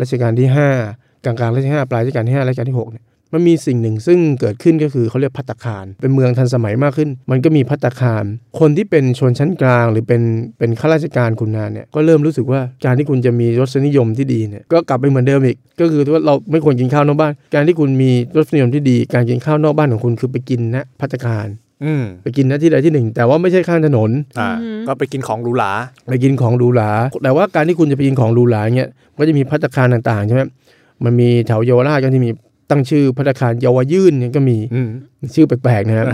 [0.00, 0.68] รัชกาลที่ห้า
[1.24, 3.04] กลางๆรัชกาลที่ห้าปลายรัชกาลที่ห้ารัชกาลที่หกเนี่ย
[3.34, 8.24] มันมีสิ่งหนึ่งซึ่งเกิดขึ้นก็คือเขาเรียกพัตตาคาร เป็นเมืองทันสมัยมากขึ้น มันก็มีพัตตาคาร
[8.60, 10.22] คนที่เป็นชนชั้นกลาง หรือเป็น
[10.58, 21.48] เป็นข้าราชการคุณนานเนี่ยก็เริ่มรู้สึกว่าการที่คุณจะมีรสนิยมที่ดีเนี่ยก็กลับไปเหมือนเดิมอีก ก็คือว่าเราไม่ควรกินข้าวนอกบ้าน การที่คุณมีรสนิยมที่ดี การกินข้าวนอกบ้านของคุณคือไปกินณพัตตาคาร
[21.84, 25.72] อืมไปกินณที่ใดที่หนึ่ง แต่ว่าไม่ใช่ข้างถนนอ่าอืมก็ไปกินของหรูหรา
[26.10, 26.90] ไปกินของหรูหรา
[27.22, 30.42] แต่ว่าการที่คุณจะไปกินของหรูหราเงี้ยมันก็จะมีพัตตาคารต่างๆใช่ไหม
[31.04, 32.30] มันมีแถวเยาวราชก็ที่มี
[32.74, 34.88] ตั้งชื่อพัตตาคารเยาวยื่นเนี่ยก็มีอืม
[35.34, 36.06] ชื่อแปลกๆนะครับ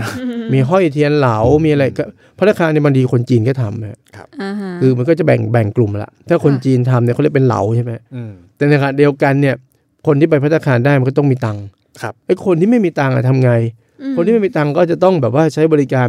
[0.53, 2.03] มีห้อยเทียนเหลา มีอะไรก็
[2.37, 3.97] พัตตาคารในยบางทีคนจีนก็ทำนะ
[4.41, 9.55] อ่าฮะคือมันก็จะแบ่งแบ่งกลุ่มละถ้าคนค่ะจีนทำเนี่ยเขาเรียกเป็นเหลาใช่ไหมอืมแต่ในขณะเดียวกันเนี่ย
[10.07, 11.63] คนที่ไปพัตตาคารได้มันก็ต้องมีตังค์
[12.01, 13.51] ครับไอ้คนที่ไม่มีตังค์อะทำไง
[14.01, 16.07] อืมคนที่ไม่มีตังค์ก็จะต้องแบบว่าใช้บริการ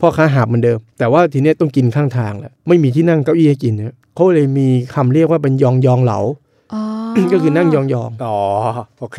[0.00, 6.43] พ่อค้าหาบเหมือนเดิม แต่ว่าทีเนี้ยต้องกินข้างทางแหละไม่มีที่นั่งเก้าอี้ให้กินเนี่ยเขาเลยมีคำเรียกว่าเป็นยองยองเหลาอ๋อ
[7.32, 8.38] ก็คือนั่งยองยองอ๋อ
[9.00, 9.18] โอเค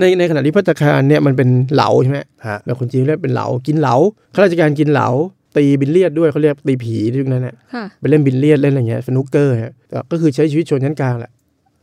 [0.00, 3.94] ในในขณะที่พัตตาคารเนี่ยมันเป็นเหลาใช่ไหมฮะแบบคนจีนเรียกเป็นเหลา กินเหลา
[4.34, 5.08] ข้าราชการกินเหลา
[5.56, 11.30] ตีบิลเลียดด้วยเขาเรียกตีผีที่ยุคนั้นน่ะค่ะไปเล่นบิลเลียดเล่นอะไรเงี้ยสนุกเกอร์ฮะแต่ก็คือใช้ชีวิตชนชั้นกลางแหละ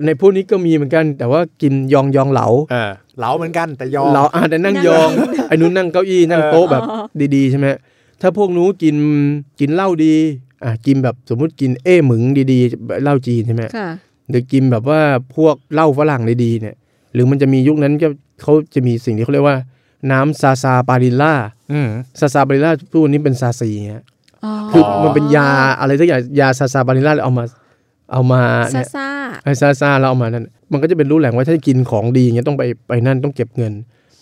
[0.06, 5.10] ในพวกนี้ก็มีเหมือนกัน แต่ว่ากินยองยองเหลาเออเหลาเหมือนกันแต่ยอมเหลาอ่าแต่นั่งยอง
[5.48, 6.82] ไอ้นู้นนั่งเก้าอี้นั่งโต๊ะแบบ
[7.36, 7.68] ดีๆใช่ไหม
[8.22, 8.96] ถ้าพวกนู้นกิน
[9.60, 10.16] กินเหล้าดี
[10.64, 12.22] อะกินแบบสมมุติกินเอ้หมึง
[12.52, 13.90] ดีๆเหล้าจีนใช่ไหมค่ะ
[14.32, 15.02] หรือกินแบบว่า
[15.36, 16.76] พวกเหล้าฝรั่งดีๆเนี่ย
[17.14, 18.08] หรือมันจะมียุคนั้นก็
[18.42, 19.58] เขาจะมีสิ่งที่เขาเรียกว่า
[20.12, 21.34] น้ำซาซาปาริลล่า
[21.72, 21.88] อืม
[22.20, 24.04] ซาซาปาริลล่าพวกนี้เป็นซาซีฮะ
[24.44, 27.44] อ๋อคือมันเป็นยาอะไรสักอย่างยาซาซาปาริลล่าเอามา
[28.12, 29.08] เอามาซาเนี่ยซา
[29.44, 33.74] ไอ้ซาซาแล้วเอามานั่นมันก็จะเป็นรู้แหล่งว่าถ้ากินของดีอย่างเงี้ยต้องไปไปนั่นต้องเก็บเงิน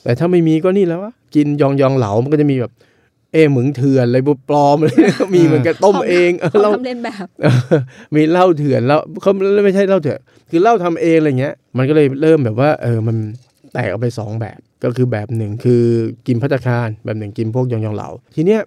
[0.04, 2.72] แต่ถ้าไม่มีก็นี่แล้ววะกินยองยองเหลามันก็จะมีแบบ
[3.34, 4.18] เอ้หมึงเถื่อนอะไร
[4.50, 7.54] ปลอมอะไรก็มีเหมือนกันต้มเองเออเขาเหล้าทำเล่นแบบเออ
[8.16, 9.32] มีเหล้าเถื่อนแล้วเขา
[9.66, 10.20] ไม่ใช่เหล้าเถื่อน
[10.50, 13.18] คือเหล้าทำเองอะไรเงี้ย มันก็เลยเริ่มแบบว่าเออมัน
[13.74, 15.84] แตกออกไปสองแบบก็คือแบบหนึ่งคือ
[16.28, 18.62] กินพัตตาคารแบบหนึ่งกินพวกยองยองเหลาทีเนี้ย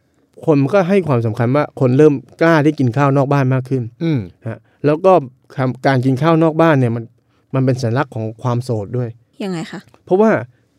[0.46, 5.12] คนก็ให้ความสำคัญว่าคนเริ่มกล้าที่กินข้าวนอกบ้านมากขึ้น อืมฮะแล้วก็
[5.56, 7.04] คำการกินข้าวนอกบ้านเนี่ยมัน
[7.54, 9.08] มันเป็นสัญลักษณ์ของความโสดด้วย
[9.44, 10.30] ยังไงคะเพราะว่า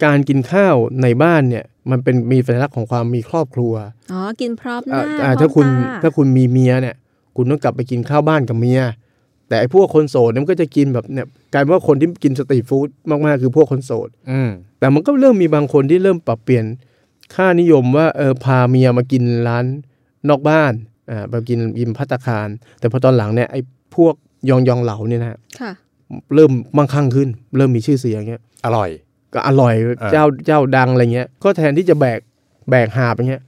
[0.05, 3.73] การกินข้าวในบ้านเนี่ย มันเป็นมีสัญลักษณ์ของความมีครอบครัว
[4.11, 5.69] อ๋อ กินพร้อมหอ่าน้าอ่าพร้อมถ้าคุณต
[6.01, 6.95] ถ้าคุณมีเมียเนี่ย
[7.35, 8.81] คุณต้องกลับไปกินข้าวบ้านกับเมีย
[9.47, 16.65] แต่ไอ้พวกคนโสดเนี่ยมันก็จะกินแบบเนี่ยกลายเป็นว่าคนที่กินสตรีทฟู้ดมากๆคือพวกคนโสดอืมแต่มันก็เริ่มมีบางคนที่เริ่มปรับเปลี่ยน
[17.35, 19.65] ค่านิยมว่าเออพาเมียมากินร้าน
[20.29, 20.73] นอกบ้าน
[21.11, 22.47] อ่าไปกินยิมพัตตาคาร
[22.79, 23.61] แต่พอตอนหลังเนี่ยไอ้
[23.95, 24.13] พวก
[24.49, 25.71] ยองยองเหลาเนี่ยนะฮะค่ะ
[26.35, 28.89] เริ่มมั่งคั่งขึ้น เริ่มมีชื่อเสียงเงี้ยอร่อย
[29.33, 32.19] ก็อร่อยอ่าเจ้าเจ้าดังอะไรเงี้ย ก็แทนที่จะแบก
[32.69, 33.43] แบกหาบอย่างเงี้ย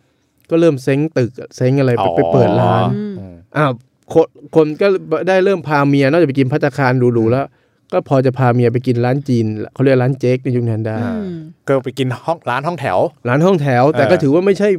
[0.49, 3.71] ก็เริ่มเซ้งตึกเซ้งอะไรไปไปเปิดร้านอืมอืมอ้าว
[4.13, 4.87] คนคนก็
[5.27, 7.45] ได้เริ่มพาเมียนอกจากไปกินพัตตาคารหรูๆแล้ว
[7.91, 11.27] ก็พอจะพาเมียไปกินร้านจีนเขาเรียกร้านเจ๊กในยุคนั้นได้อืม
[11.67, 14.69] ก็ไปกินห้องร้านห้องแถว ร้านห้องแถว แต่เออก็ถือว่าไม่ใช่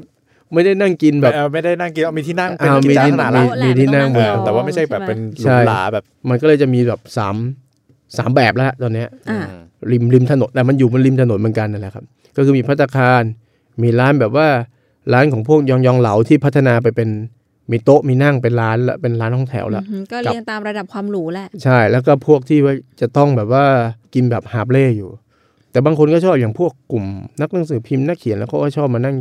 [0.52, 7.36] ไม่ได้นั่งกินแบบเออไม่ได้นั่งกินเอามีที่นั่งเป็นอ่ากิจมีที่ขนาดมีละโต๊ะแหละมีที่นั่งไม่เอต้อรแต่ว่าไม่ใช่แบบเป็นหรูใช่หราแบบ มันก็เลยจะมีแบบสาม
[8.16, 9.40] สามแบบแล้วตอนเนี้ยอ่า
[9.92, 12.04] ริมริมถนนแต่มันอยู่บนริมถนนเหมือนกันนั่นแหละครับ
[12.36, 13.22] ก็คือมีพัตตาคาร
[13.82, 14.48] มีร้านแบบว่า
[15.12, 17.08] ร้านของพวกยองยองเหลาที่พัฒนาไปเป็น
[17.70, 23.64] มีโต๊ะมีนั่งเป็นร้านละเป็นร้านห้องแถวละอืมก็เรียงตามระดับความหรูแหละใช่แล้วก็พวกที่ว่าจะต้องแบบว่า
[24.14, 25.10] กินแบบหาบเล่อยู่
[25.70, 27.04] แต่บางคนก็ชอบอย่างพวกกลุ่ม
[27.40, 29.16] นักหนังสือพิมพ์นักเขียนแล้วเขาก็ชอบมานั่ง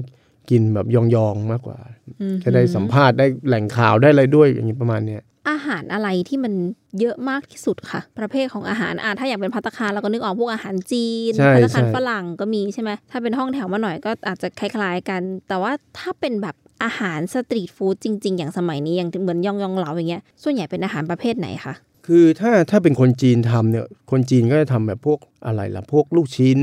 [0.50, 1.78] กินแบบยองๆมากกว่า
[2.22, 6.54] อืมจะได้สัมภาษณ์ได้แหล่งข่าวได้อะไรด้วยอย่างนี้ประมาณเนี้ย อาหารอะไรที่มัน
[7.00, 21.74] เยอะมากที่สุดค่ะ ประเภทของอาหารอ่าถ้าอยากเป็นพัตตาคารเราก็นึกออกพวกอาหารจีนใช่พัตตาคารใช่ฝรั่งก็มีใช่ไหมถ้าเป็นห้องแถวมาหน่อยก็อาจจะคล้ายๆกัน แต่ว่าถ้าเป็นแบบอาหารสตรีทฟู้ดจริง ๆ อย่างสมัยนี้อย่างเหมือนยองยองเหลาอย่างเงี้ยส่วนใหญ่เป็นอาหารประเภทไหนคะ
[22.08, 26.60] คือถ้าถ้าเป็นคนจีนทำเนี่ยคนจีนก็จะทำแบบพวกอะไรล่ะพวกลูกชิ้น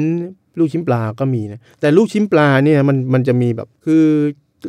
[0.58, 4.04] ลูกชิ้นปลาก็มีนะแต่ลูกชิ้นปลาเนี่ยมันมันจะมีแบบคือ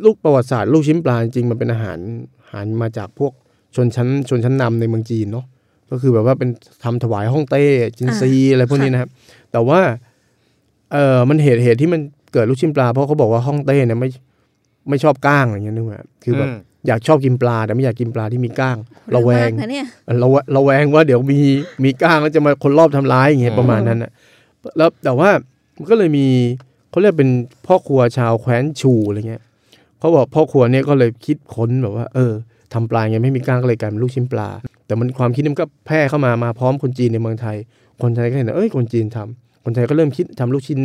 [0.05, 1.99] ลูกประวัติศาสตร์ลูกชิ้นปลาจริงๆมันเป็นอาหาร
[2.41, 3.33] อาหารมาจากพวก
[3.75, 5.45] ชนชั้นชนชั้นนำในเมืองจีนเนาะ
[5.91, 6.49] ก็คือแบบว่าเป็น
[6.83, 7.63] ทำถวายฮ่องเต้
[7.97, 9.09] จินซีอะไรพวกนี้นะครับ
[9.51, 9.79] แต่ว่า
[10.91, 12.01] เออมันเหตุเหตุที่มัน
[12.33, 14.09] เกิดลูกชิ้นปลาเพราะเขาบอกว่าฮ่องเต้เนี่ยไม่
[14.89, 16.57] ไม่ชอบก้างอะไรเงี้ยนึกว่าคือแบบอืม
[16.87, 18.77] อยากชอบกินปลาแต่ไม่อยากกินปลาที่มีก้าง
[19.15, 19.85] ระแวงเรื่องมากนะเนี่ย
[20.19, 21.39] เราเราแวงว่าเดี๋ยวมี
[21.83, 24.11] มีก้างแล้วจะมาคนรอบทำร้ายอย่างเงี้ยอืมประมาณนั้นนะ
[24.77, 25.29] แล้วแต่ว่า
[25.77, 26.27] มันก็เลยมี
[26.89, 27.31] เขาเรียกเป็น
[27.67, 29.43] พ่อครัวชาวแคว้นชูอะไรเงี้ย
[29.99, 32.33] เขาบอกพ่อครัวเนี่ยก็เลยคิดค้นแบบว่า เออ
[32.73, 34.49] ทำปลาไงไม่มีก้างก็เลยกลายเป็นลูกชิ้นปลา
[34.85, 37.57] แต่มันความคิดนี้มันก็แพร่เข้ามามาพร้อมคนจีนในเมืองไทย
[38.01, 40.79] คนไทยก็เห็นว่าเอ้ยคนจีนทำคนไทยก็เริ่มคิดทำลูกชิ้น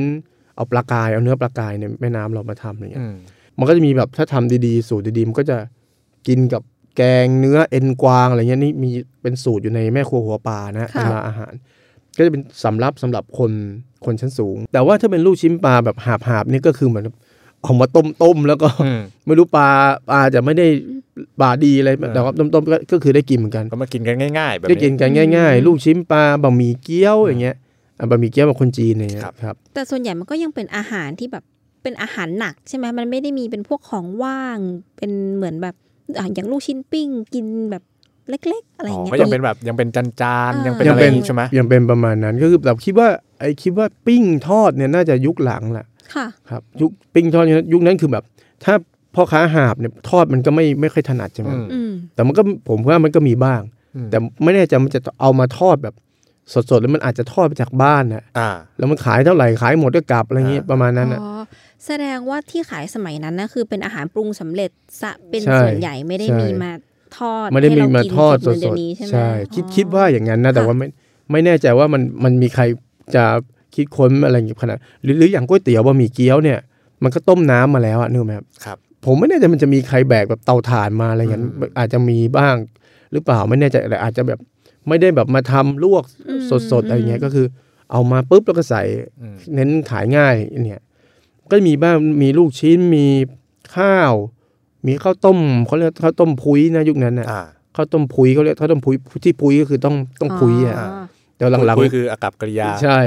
[0.56, 3.14] เอาปลากายเอาเนื้อปลากายในแม่น้ำเรามาทำอะไรเงี้ยอืม
[3.58, 5.56] มันก็จะมีแบบถ้าทำดีๆ สูตรดีๆมันก็จะ
[6.28, 6.62] กินกับ
[6.96, 8.90] แกงเนื้อเอ็นกวางอะไรเงี้ยนี่มี
[9.22, 11.52] เป็นสูตรอยู่ในแม่ครัวหัวปลานะค่ะเวลาอาหาร
[12.16, 13.52] ก็จะเป็นสำรับสำหรับคน
[14.04, 17.04] คนชั้นสูง แต่ว่าถ้าเป็นลูกชิ้นปลาแบบหาบหาบๆนี่ก็คือเหมือน
[17.62, 19.68] เอามาต้มต้มๆแล้วก็อืมไม่รู้ปลา
[20.08, 20.66] ปลาจะไม่ได้
[21.40, 27.56] ปลาดีอะไรแต่ว่าต้มต้มๆก็ก็คือได้กินเหมือนกัน ก็มากินกันง่ายๆแบบได้กินนี้กันง่าย ๆ ลูกชิ้นปลาบะหมี่เกี๊ยวอย่างเงี้ย
[27.98, 31.44] อะบะหมี่เกี๊ยวแบบคนจีนอย่างเงี้ยครับครับ แต่ส่วนใหญ่มันก็ยังเป็นอาหารที่แบบ
[31.82, 34.58] เป็นอาหารหนักใช่ไหมมันไม่ได้มีเป็นพวกของว่าง
[34.96, 35.74] เป็นเหมือนแบบ
[36.18, 37.82] อะอย่างลูกชิ้นปิ้งกินแบบ
[38.30, 43.08] เล็ก ๆ อะไรอ๋อเงี้ยก็ยังเป็นแบบยังเป็นจานจานๆอ่ายัยังเป็นยัอะงไรเป็นอย่างงี้ใช่ไหมยังเป็นประมาณนั้นก็คือแบบคิดว่า
[43.40, 48.24] ไอ้คิดว่าปิ้งทอดเนี่ยน่าจะยุคหลังแหละ ค่ะครับยุคปิ้งทอดเนี่ยยุคนั้นคือแบบ
[48.64, 48.74] ถ้า
[49.14, 53.60] พ่อค้าหาบเนี่ยทอดมันก็ไม่ไม่ค่อยถนัดใช่ไหมอืมอืมแต่มันก็ผมว่ามันก็มีบ้าง
[53.96, 55.94] อืมแต่ไม่แน่ใจมันจะเอามาทอดแบบ
[56.70, 61.30] สดๆแล้วมันอาจจะทอดมาจากบ้านนะอ่าแล้วมันขายเท่าไหร่ขายหมดก็กลับอะไรเงี้ยอ่าประมาณนั้นนะอ๋อ
[61.86, 64.70] แสดงว่าที่ขายสมัยนั้นนะคือเป็นอาหารปรุงสำเร็จ
[65.02, 66.70] สะเป็นใช่ส่วนใหญ่ไม่ได้ใช่มีมา
[67.18, 70.86] ทอดไม่ได้มีให้เรมากินทอดสเหมืนเดี๋ยดวนี้ใช่ไหมๆใช่คิดอ๋อคิดว่าอย่างนั้นนะแต่ค่ะว่าไม่
[71.30, 72.62] ไม่แน่ใจว่ามันมันมีใคร
[73.14, 73.24] จะ
[73.74, 76.58] คิดค้นอะไรอย่างเงี้ยขนาดหรือหรืออย่างก๋วยเตี๋ยวบะหมี่เกี๊ยวเนี่ย
[77.02, 82.54] มันก็ต้มน้ำมาแล้วอะนึกไหมครับครับ ผมไม่แน่ใจมันจะมีใครแบกแบบเตาถ่านมาอะไรอย่างเงี้ยอืมอาจจะมีบ้าง
[83.12, 84.38] หรือเปล่าไม่แน่ใจแต่อาจจะแบบ
[84.88, 86.40] ไม่ได้แบบมาทำลวกอืม
[86.72, 87.46] สดๆอะไรเงี้ยก็คือ
[87.92, 88.82] เอามาปุ๊บแล้วก็ใส่
[89.20, 90.82] อืมเน้นขายง่ายเนี่ย
[91.50, 93.06] ก็มีบ้างมีลูกชิ้นมี
[93.76, 94.12] ข้าว
[94.86, 97.42] มีข้าวต้มเขาเรียกข้าวต้มพุ้ยนะยุคนั้นน่ะอ่า
[97.76, 100.88] ข้าวต้มพุ้ยเขาเรียกข้าวต้มพุ้ยที่พุ้ยก็คือต้องต้องพุ้ยอะอ๋อ
[101.36, 102.98] แต่หลังคุยคืออากับกริยาๆใช่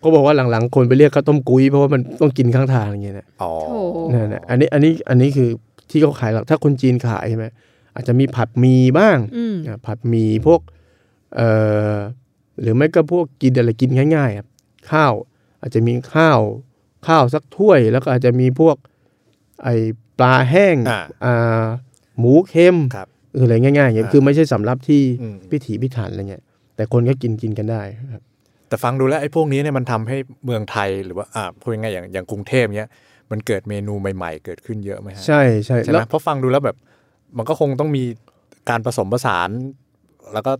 [0.00, 3.72] อืมเขาบอกว่าหลังๆ คนไปเรียกข้าวต้มกุ้ยเพราะว่ามันต้องกินข้างทางอย่างเงี้ยนะอ๋อโถ
[4.12, 5.48] นั่นแหละอันนี้อันนี้อันนี้คือ
[5.90, 7.46] ที่เขาขายหลักถ้าคนจีนขายใช่ไหม
[7.94, 10.60] อาจจะมีผัดหมีบ้างอืมอะผัดหมีพวก
[11.36, 11.48] เอ่
[11.92, 11.96] อ
[12.60, 14.48] หรือไม่ก็พวกกินอะไรกินง่ายๆครับ
[14.90, 15.12] ข้าว
[15.60, 16.40] อาจจะมีข้าว
[17.06, 18.76] ข้าวสักถ้วย แล้วก็อาจจะมีพวก
[19.62, 19.68] ไอ
[20.18, 21.64] ปลาแห้งอ่าอ่า
[22.18, 26.42] หมูเค็มครับเอออะไรง่ายๆอย่างเงี้ยอ่าคือไม่ใช่สำรับที่อืมพิถีพิถันอะไรเงี้ย
[26.76, 27.82] แต่คนก็กินกินกันได้
[28.12, 28.22] ครับ
[28.70, 32.90] แต่ฟังดูแล้วไอ้พวกนี้เนี่ยมันทำให้เมืองไทยหรือว่าอ่าพูดง่ายๆอย่างอย่างกรุงเทพเนี้ย
[33.30, 36.76] มันเกิดเมนูใหม่ๆ เกิดขึ้นเยอะไหมฮะใช่ใช่ใช่ไหแล้มวเพราะฟังดูแล้วแบบ
[37.36, 38.04] มันก็คงต้องมี
[38.70, 39.48] การผสมผสาน
[40.34, 40.52] แล้วก็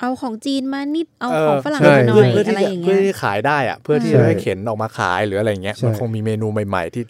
[0.00, 7.02] เอาของจีนมานิดเอาเของฝรั่งใช่มาหน่เพื่อยเพื่ออะที่ไรจะอย่างเพื่เงี้อยที่ขายได้อะเพื่อที่ใช่จะให้เข็นออกมาขายหรืออะไรเงี้ยใช่มันคงมีเมนูใหม่ๆ ที่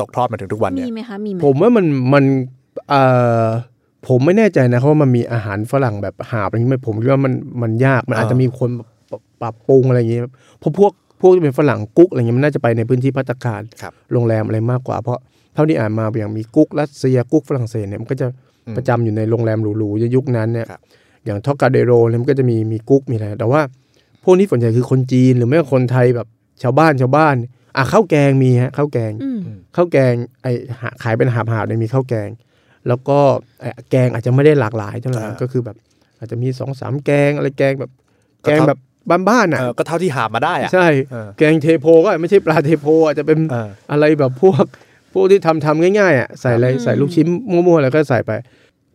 [0.00, 2.24] ตกทอดมาถึงทุกวันมีเนี่ยไหมคะมีไหมผมว่ามันมัน
[2.88, 3.02] เอ่
[3.44, 3.46] อ
[4.08, 8.70] ผมไม่แน่ใจนะว่ามันมีอาหารฝรั่งแบบหาบอะไรอย่างเงี้ยผมคิดว่ามันมันยากมันอาจจะมีคน
[9.40, 10.22] ปรับปรับปรุงอะไรอย่างเงี้ย
[10.58, 15.18] เพราะพวกพวกที่เป็นฝรั่งกุ๊กอะไรเงี้ยมันน่าจะไปในพื้นที่พัตตาคารครับโรงแรมอะไรมากกว่า เพราะ
[15.54, 18.26] เท่าที่อ่านมาอย่างมีกุ๊กรัสเซียกุ๊กฝรั่งเศสเนี่ยมันก็จะ
[18.66, 20.80] อืมประจำอยู่ในโรงแรมหรูๆในยุคนั้นเนี่ยครับ
[21.24, 23.60] อย่างทอกกาเดโรเนี่ยมันก็จะมีมีกุ๊กมีอะไรแต่ว่า
[24.24, 26.26] พวกนี้ส่วนใหญ่คือคนจีนหรือไม่ก็คนไทยแบบ
[26.62, 27.34] ชาวบ้านชาวบ้าน
[27.76, 29.38] อะข้าวแกงมีฮะข้าวแกงอืม
[29.76, 30.46] ข้าวแกงไอ
[30.80, 32.28] หาขายเป็นหาบหาบๆเนี่ยมีข้าวแกง
[32.88, 33.18] แล้วก็
[33.60, 35.76] ไอ้แกงอาจจะไม่ได้หลากหลายเท่าไหร่อ่าก็คือแบบ
[36.18, 37.90] อาจจะมีสองสามแกงอะไรแกงแบบ
[38.44, 38.80] ก็แกงเท่าแบบ
[39.28, 44.64] บ้านๆอะเออก็เท่าที่หาบมาได้อะใช่เออแกงเทโพก็ไม่ใช่ปลาเทโพอาจจะเป็นเอออะไรแบบพวก
[45.12, 48.32] พวกที่ทำทำง่ายๆอะใส่อะไรอืมใส่ลูกชิ้นมั่วๆแล้วก็ใส่ไป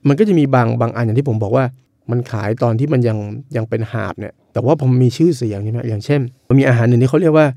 [0.08, 1.65] มันก็จะมีบางบางอันอย่างที่ผมบอกว่า
[2.12, 3.17] มันขายตอนที่มันยัง
[3.56, 7.47] ยังเป็นหาบเนี่ยแต่ว่าผมมีชื่อเสียงใช่ไหมอย่างเช่นมันมีอาหารหนึ่งที่เขาเรียกว่า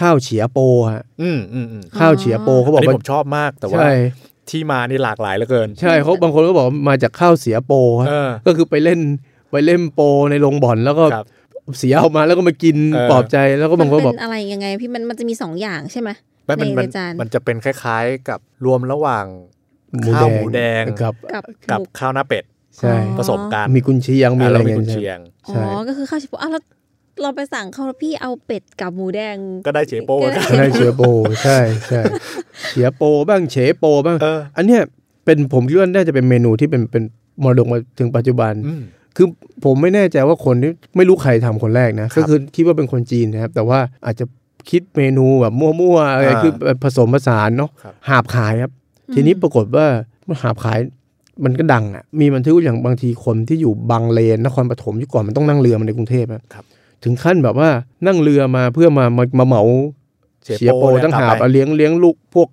[0.00, 0.58] ข้าวเฉียโป
[0.92, 3.90] ฮะอืมอืมอืมข้าวเฉียโปเขาบอัอนกนี้ว่าผมชอบมากแต่ว่าใช่
[4.50, 9.00] ที่มานี่หลากหลายเหลือเกิน ใช่เขาบางคนก็บอกว่ามาจากข้าวเสียโปฮะเออก็คือไปเล่น
[9.50, 10.00] ไปเล่นโป
[10.30, 11.26] ในโรงบ่อนแล้วก็ครับ
[11.78, 16.10] เสียออกมาแล้วก็มากินเออปลอบใจแล้วก็มับานงคนเป็บอกนอะไรยังไงพี่มันมันจะมีสองอย่างใช่ไหม
[16.46, 19.26] ไม่มันในมันในจานมันจะเป็นคล้ายๆกับรวมระหว่าง
[19.92, 22.44] หมูข้าวแดงหมูแดงกับกับกับหมูข้าวหน้าเป็ด
[22.78, 26.62] ใช่อ๋อผสมกันมีกุนเชียงมีอะอะไรแล้วมีเงี้กุนยเชียงอ๋ใช่อก็คือข้าวชิโปอ้าวแล้ว
[27.22, 31.02] เราไปสั่งเขาแล้วพี่เอาเป็ดกับหมูแดง ก็ได้เฉโป้ก็กันใช่เชียโป
[31.44, 32.02] ใช่ใช่
[32.68, 34.82] เชียโปบ้างเฉโปบ้างเอออันเนี้ย
[35.24, 37.02] เป็นผมคิดว่าน่าจะเป็นเมนูที่เป็นเป็น
[37.42, 38.82] มรดกมาถึงปัจจุบันอืม
[39.20, 39.30] คือ
[39.64, 44.24] ผมไม่แน่ใจว่าคนที่ไม่รู้ใครทำคนแรกนะครัก็บคือคิดว่าเป็นคนจีนนะครับ แต่ว่าอาจจะ
[44.70, 46.52] คิดเมนูแบบมั่วๆอะไรอ่าคือ
[46.84, 48.72] ผสมผสานเนาะครับหาบขายครับ
[49.14, 49.86] ทีนี้ปรากฏว่า
[50.42, 50.78] หาบขาย
[51.44, 56.64] มันก็ดังอะ มีบันทึกอย่างบางทีคนที่อยู่บางเลนนครปฐมยุคก่อนมันต้องนั่งเรือมาในกรุงเทพอะครับ
[57.04, 57.68] ถึงขั้นแบบว่า
[58.06, 59.62] นั่งเรือมาเพื่อมามามาเหมา
[60.44, 62.48] เฉียเชียโปโป้เนี่ยตั้งหาบกลับไปเอาเลี้ยงเลี้ยงลูกพวก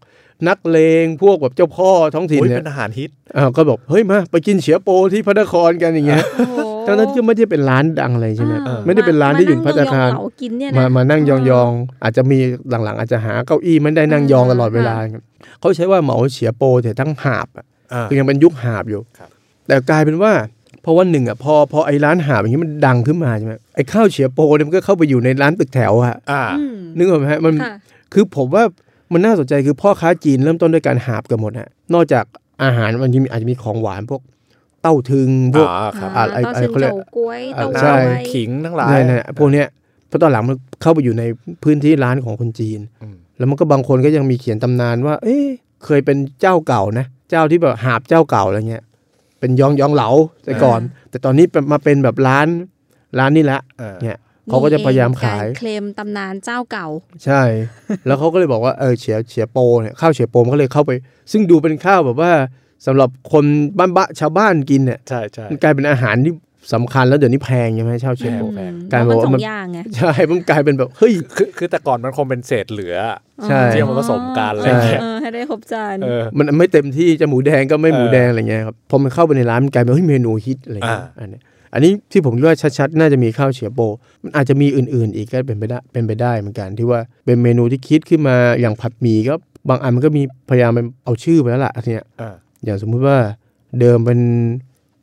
[0.47, 14.95] นักเลงพวกแบบเจ้าพ่อท้องถิ่นโอ้ยเนี่เป็ยนอาหารฮิตอ่าก็บอกเฮ้ยมาไปกินเชียโปที่พระนครกันอย่างเงี้ยโอ้โหทั้งนั้นที่ไม่ได้เป็นร้านดังอะไรใช่ไหมอ่าไม่ได้เป็นร้านที่อยู่พัตตาคารมนั่งยองๆเหลกินเนี่ยนะมามานั่งยองๆอาจจะมีหลังๆ อาจจะหาเก้าอี้ไม่ได้นั่งยองตลอดเวลา
[15.59, 19.29] เขาใช้ว่าเหมาเฉียโปแต่ทั้งหาบอะอ่าคือยังเป็นยุคหาบอยู่ครับ
[19.67, 20.33] แต่กลายเป็นว่า
[20.81, 27.75] เพราะว่าหนึ่งอะพอพอไอ้ร้านหาบอย่างนี้มันดังขึ้นมาใช่ไหมไอ้ข้าวเฉียโปเนี่ยมันก็เข้าไปอยู่ในร้านตึกแถวอะอ่าอืมนึกออกไหมฮะมันค่ะ
[28.13, 28.63] คือผมว่า
[29.13, 32.25] มันน่าสนใจคือพ่อค้าจีนเริ่มต้นด้วยการหาบกันหมดฮะนอกจาก
[32.63, 34.21] อาหารมันจะมีอาจจะมีของหวานพวก
[34.81, 39.67] เต้าถึงพวกอ่าครับอะไรต้อะไรชิงเขาเรียกเฉากล้วยอ่าเต้าใช่หวยขิงทั้งหลายนี่นๆพวกเนี้ย
[40.07, 41.23] เพราะตอนหลังมันเข้าไปอยู่ใน
[41.63, 45.45] พื้นที่ร้านของคนจีนอืมแล้วมันก็บางคนก็ยังมีเขียนตำนานว่า เอ๊ะ
[45.85, 48.83] เคยเป็นเจ้าเก่านะ เจ้าที่แบบหาบเจ้าเก่าอะไรเงี้ย
[49.39, 50.09] เป็นยองยองเหลา
[50.43, 52.47] แต่ก่อน แต่ตอนนี้เป็นมาเป็นแบบร้าน
[53.19, 54.17] ร้านนี่ละเออเนี่ย
[54.51, 56.87] เขาก็จะพยายามขายรเคลมตำนานเจ้าเก่า
[57.25, 57.41] ใช่
[58.05, 60.91] แล้วเขาก็เลยบอกว่าเออเฉียเฉียโปเนี่ยข้าวเฉียโปมันก็เลยเข้าไป
[61.31, 62.31] ซึ่งดูเป็นข้าวแบบว่า
[62.85, 63.45] สำหรับคน
[63.77, 66.33] บ้านบะชาวบ้านกินเนี่ยใช่ใช่มันกลายเป็นอาหารที่
[66.73, 72.95] สำคัญแล้วเดี๋ยวนี้แพงใช่ไหมข้าวเฉียโปแพงอืมกลายเพเป็นราะมันสอว่ามันงอย่างไงใช่มันกลายเป็นแบบเฮ้ยคือคือแต่ก่อนมันคงเป็นเศษเหลือ
[73.49, 81.41] ใช่ที่เอามาผสมกันอะไรเงี้ยเออให้ได้ครบจานเออมันไม่เต็มที่จะหมูแดงก็ไม่เออหมูแดงอะไรเงี้ยครับพอมันเข้าไปในร้านมันกลายเป็นเฮ้ยเมนูฮิตอะไรเงี้ยอ่าอันเนี้ย
[81.73, 83.79] อันนี้ที่ผมคิดว่าชัดๆ น่าจะมีข้าวเฉียโป
[84.23, 89.33] มันอาจจะมีอื่นๆ อีกก็เป็นไปได้เป็นไปได้เหมือนกันที่ว่าเป็นเมนูที่คิดขึ้นมาอย่างผัดหมี่ก็
[89.69, 90.71] บางอันมันก็มีพยายาม
[91.03, 93.17] เอาชื่อไปแล้วล่ะอันเนี้ยอ่าอย่างสมมุติว่า
[93.79, 94.19] เดิมเป็น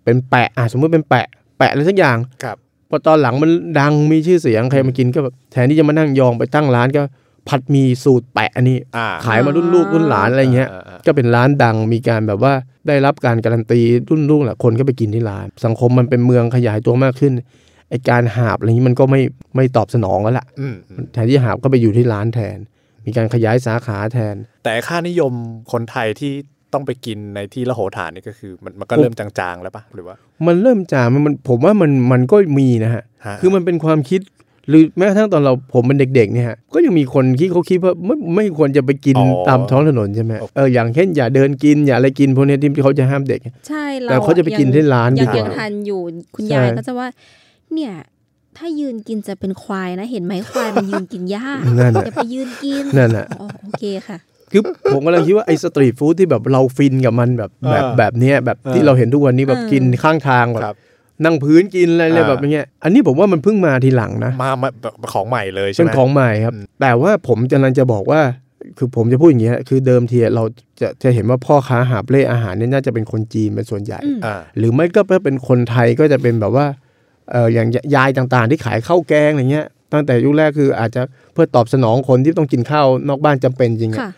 [0.05, 1.27] เป็นแปะอะสมมุติเป็นแปะ
[1.59, 2.57] แปะอะไรสักอย่างครับ
[2.89, 7.03] พอตอนหลังมันดังมีชื่อเสียงใครมากินก็แบบแทนที่จะมานั่งยองไปตั้งร้านก็
[7.49, 12.53] ผัดหมีสูตรแปะอันนี้อ่าขายมารุ่นลูกรุ่นหลานอะไรเงี้ยาาก็เป็นร้านดังมีการแบบว่า
[12.89, 13.81] ได้รับการการันตี
[14.11, 17.33] รุ่นลูกแหละคนก็ไปกินที่ร้าน สังคมมันเป็นเมืองขยายตัวมากขึ้น
[17.91, 19.21] ไอการหาบอะไรนี้มันก็ไม่
[19.57, 22.59] ไม่ตอบสนองแล้วล่ะอืมอืมแทนที่หาบก็ไปอยู่ที่ร้านแทน
[23.07, 25.33] มีการขยายสาขาแทน แต่ค่านิยม
[25.73, 26.33] คนไทยที่
[26.73, 34.21] ต้องไปกินในที่ละโหฐานนี่ก็คือมันมันก็เริ่มจางๆแล้วปะหรือว่า มันเริ่มจางมันมันผมว่ามันมันก็มีนะฮะฮะคือมันเป็นความคิด
[34.69, 46.01] หรือแม้กระทั่งตอนเราผมเป็นเด็กๆเนี่ยฮะก็ยังมีคนที่เขาคิดว่าไม่ไม่ควรจะไปกินอ๋อตามท้องถนนใช่ไหมเอออย่างเช่นอย่าเดินกินอย่าอะไรกินพวกเนี้ยที่เขาจะห้ามเด็ก ใช่เราแต่เขาจะไปกินที่ร้านยังดีกว่ายังทันอยู่
[46.35, 47.09] คุณใช่ยายก็จะว่า
[47.75, 47.93] เนี่ย
[48.57, 51.49] ถ้ายืนกินจะเป็นควายนะเห็นไหมควายมันยืนกินหญ้า
[51.79, 54.19] นั่นน่ะอย่าไปยืนกินนั่นน่ะอ๋อโอเคค่ะ
[54.53, 60.77] คือผมกำลังคิดว่าไอ้สตรีทฟู้ดที่แบบเราฟินกับมันแบบแบบเออแบบเนี้ยแบบที่เออเราเห็นทุกวันนี้แบบเออกินข้างทางแบครับบ
[61.25, 68.21] นั่งพื้นกินอะไรเลยอ่าแบบเนี้ย อันนี้ผมว่ามันเพิ่งมาทีหลังนะ มามาแบบของใหม่เลยใช่เป็นไหมของใหม่ครับอืมแต่ว่าผมกำลังจะบอกว่า
[68.79, 70.45] คือผมจะพูดอย่างเงี้ย คือเดิมทีเรา
[70.81, 76.67] จะจะเห็นว่าพ่อค้าหาบเล่อาหารเนี่ยน่าจะเป็นคนจีนเป็นส่วนใหญ่อืมอ่าหรือไม่ก็เป็นคนไทยก็จะเป็นแบบว่า
[77.31, 84.11] เอออย่างยายต่างๆ ที่ขายข้าวแกงอะไรเงี้ย ตั้งแต่ยุคแรกคืออาจจะเพื่อตอบสนองคนที่ต้องกินข้าวนอกบ้านจำเป็นจริงอะค่ะ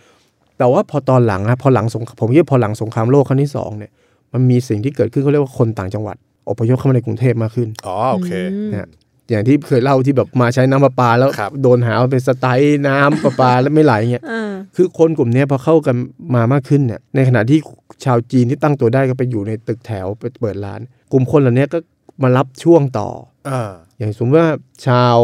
[0.59, 3.91] แต่ว่าพอตอนหลังอะพอหลังสงผมคิดว่าพอหลังสงครามโลกครั้งที่สองเนี่ย
[4.33, 6.17] มันมีสิ่งที่เกิดขึ้นเขาเรียกว่าคนต่างจังหวัด
[6.49, 8.87] อพยพเข้ามาในกรุงเทพมากขึ้นอ๋อโอเคมเนี่ย
[9.31, 15.97] อย่างที่เคยเล่าที่แบบมาใช้น้ำประปาแล้วครับโดนหาว่าเป็นสไตล์น้ำประปาแล้วไม่ไหลเงี้ยอ่าคือคนกลุ่มเนี้ยพอเข้ากัน
[16.35, 17.59] มามากขึ้นเนี่ยในขณะที่
[18.05, 20.81] ชาวจีนที่ตั้งตัวได้ก็ไปอยู่ในตึกแถวไปเปิดร้าน
[21.13, 21.79] กลุ่มคนเหล่านี้ก็
[22.23, 23.09] มารับช่วงต่อ
[23.49, 24.51] อ่าอย่างสมมติว่า
[24.87, 25.17] ชาว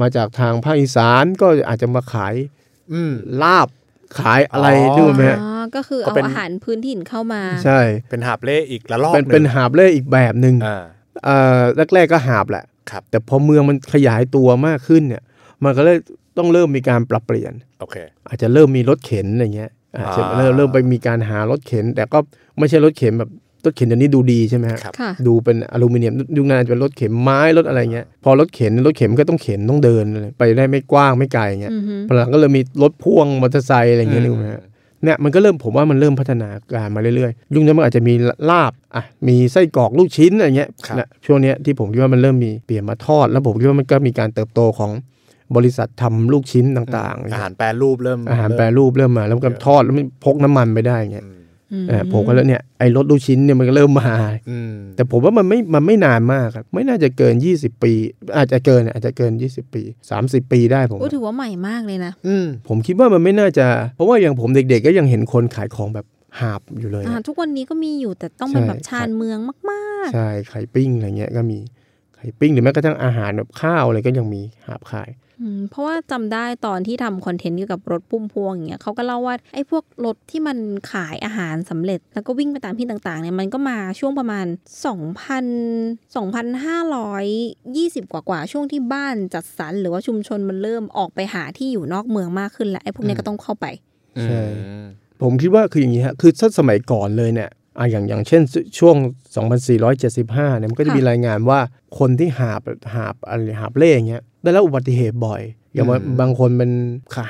[0.00, 2.34] มาจากทางภาคอีสานก็อาจจะมาขาย
[2.92, 3.68] อืมลาบ
[4.18, 10.84] ขายอะไรอ๋อนึกออกไหมฮะอ๋อก็คือก็เอาเป็นอาหารพื้นถิ่นเข้ามา ใช่ เป็นหาบเล่อีกละลอกเป็นหงเป็นหาบเล่อีกแบบหนึ่งอ่า
[11.24, 11.60] เอ่อ
[11.94, 15.22] แรกๆก็หาบแหละครับแต่พอเมืองมันขยายตัวมากขึ้นเนี่ย
[15.64, 15.98] มันก็เลย
[16.38, 17.96] ต้องเริ่มมีการปรับเปลี่ยนโอเค
[18.28, 22.18] อาจจะเริ่มมีรถเข็นอะไรเงี้ยอาจจะอ่าเริ่มเริ่มไปมีการหารถเข็น แต่ก็
[22.58, 23.30] ไม่ใช่รถเข็นแบบ
[23.68, 34.62] รถเข็นเดี๋ยวนี้ดูดีใช่ไหมฮะครับค่ะดูเป็นอลูมิเนียมยุคนั้นอาจจะเป็นรถเข็นไม้รถอะไรเงี้ยพอรถเข็นรถเข็นมันก็ต้องเข็นต้องเดินอะไรไปได้ไม่กว้างไม่ไกลเงี้ยอือฮึพอหลังก็เลยมีรถพ่วงมอเตอร์ไซค์อะไรเงี้ยอืมนึกออกไหมฮะ
[35.04, 38.14] เนี่ยมันก็เริ่มผมว่ามันเริ่มพัฒนาการมาเรื่อยๆ ยุคนั้นมันอาจจะมี
[38.50, 44.90] ลาบอะมีไส้กรอกลูกชิ้นอะไรเงี้ยครับนะช่วงเนี้ยที่ผมคิดว่ามันเริ่มมีเปลี่ยนมาทอด แล้วผมคิดว่ามันก็มีการเติบโตของ
[45.56, 51.47] บริษัททำลูกชิ้นต่างๆอะไรอาเงี้ยหารแปรรูปเริ่มอาหารแปรรูปเริ่มมา แล้วมันก็ทอดแล้วมันพกน้ำมันไปได้เงี้ยอืมอืมเออ
[52.12, 54.14] ผมก็แล้วเนี่ยไอ้รถลูกชิ้นเนี่ยมันก็เริ่มมา
[54.50, 57.92] อืมแต่ผมว่ามันไม่มันไม่นานมากครับไม่น่าจะเกิน 20 ปี
[58.36, 59.82] อาจจะเกินอาจจะเกิน 20 ปี
[60.18, 66.06] 30 ปีได้ผมโอ้ถือว่าใหม่มากเลยนะอืมผมคิดว่ามันไม่น่าจะ เพราะว่าอย่างผมเด็กๆ ก็ยังเห็นคนขายของแบบ
[66.40, 69.38] หาบอยู่เลยอ่าอะทุกวันนี้ก็มีอยู่แต่ต้องเป็นใช่แบบชานเมือง
[69.70, 71.58] มากใช่ไข่ปิ้งอะไรเงี้ยก็มี
[72.16, 75.27] ไข่ปิ้งหรือแม้กระทั่งอาหารแบบข้าวอะไรก็ยังมีหาบขายๆอืม
[75.70, 80.58] เพราะว่าจำได้ตอนที่ทำคอนเทนต์เกี่ยวกับรถพุ่มพวงอย่างเงี้ยเขาก็เล่าว่าไอ้พวกรถที่มัน
[80.92, 84.46] ขายอาหารสำเร็จ แล้วก็วิ่งไปตามที่ต่างๆเนี่ยมันก็มาช่วงประมาณ
[84.86, 93.66] 2,000 2,520 กว่ากว่าๆช่วงที่บ้านจัดสรรหรือว่าชุมชนมันเริ่มออกไปหาที่อยู่นอกเมืองมากขึ้นแล้วไอ้พวกเนี้ยก็ต้องเข้าไป
[94.22, 94.42] ใช่
[95.22, 98.42] ผมคิดว่าคืออย่างนี้ฮะคือถ้าสมัยก่อนเลยเนี่ยอะอย่างอย่างเช่น
[98.78, 98.96] ช่วง
[99.76, 101.58] 2475เนี่ยมันก็จะค่ะมีรายงานว่า
[101.98, 102.60] คนที่หาบ
[102.94, 105.42] หาบอะไรหาบเล่อย่างเงี้ยได้รับอุบัติเหตุบ่อย
[105.74, 106.70] อย่างว่าอืมบางคนเป็น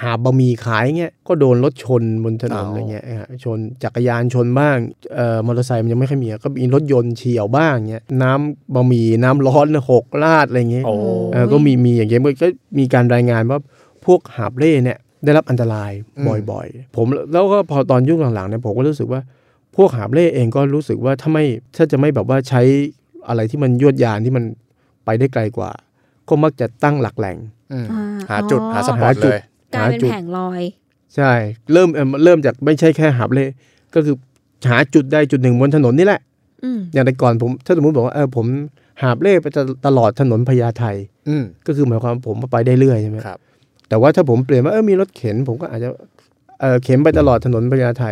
[0.03, 4.77] หาบบะหมี่ขายเงี้ยก็โดนรถชนบนถนนอ๋อออะไรเงี้ยฮะชนจักรยานชนบ้าง
[5.14, 10.94] เอ่อมอเตอร์ไซค์มันยังไม่ค่อยมีก็มีรถยนต์เฉียวบ้างเงี้ยน้ำบะหมี่น้ำร้อนหกลาดอะไรเงี้ยโอ้
[11.33, 12.47] เออก็มีมีอย่างเงี้ยมันก็
[12.79, 13.59] มีการรายงานว่า
[14.05, 19.21] พวกหาบเล่เนี่ยได้รับอันตรายอืมบ่อยๆ ผมแล้วก็พอตอนยุคหลังๆเนี่ยผมก็รู้สึกว่า
[19.77, 21.44] พวกหาบเล่เองก็รู้สึกว่าถ้าไม่
[21.77, 22.62] ถ้าจะไม่แบบว่าใช้
[23.29, 24.44] อะไรที่มันยวดยานที่มัน
[25.05, 25.71] ไปได้ไกลกว่า
[26.29, 27.37] ก็มักจะตั้งหลักแหล่ง
[27.73, 29.41] อืมอ่าหาจุดอ๋อหาสปอตหาจุเลดย
[29.75, 30.62] กลายเป็นหาจุดแผงลอย
[31.17, 31.33] ใช่
[31.73, 33.45] เริ่มเอ่อเริ่มจากไม่ใช่แค่หาบเล่
[33.95, 34.14] ก็คือ
[34.71, 36.21] หาจุดใดจุดหนึ่งบนถนนนี่แหละ
[36.64, 38.47] อืมอย่างแต่ก่อนผมถ้าสมมติบอกว่าเออผม
[39.03, 39.47] หาบเล่ไป
[39.87, 40.85] ตลอดถนนพญาไท
[41.29, 43.38] อืมก็คือหมายความผมไปได้เรื่อยใช่ไหมครับ
[43.88, 45.88] แต่ว่าถ้าผมเปลี่ยนว่าเออมีรถเข็น ผมก็อาจจะ
[46.61, 48.05] เออเข็นไปตลอดถนนพญาไท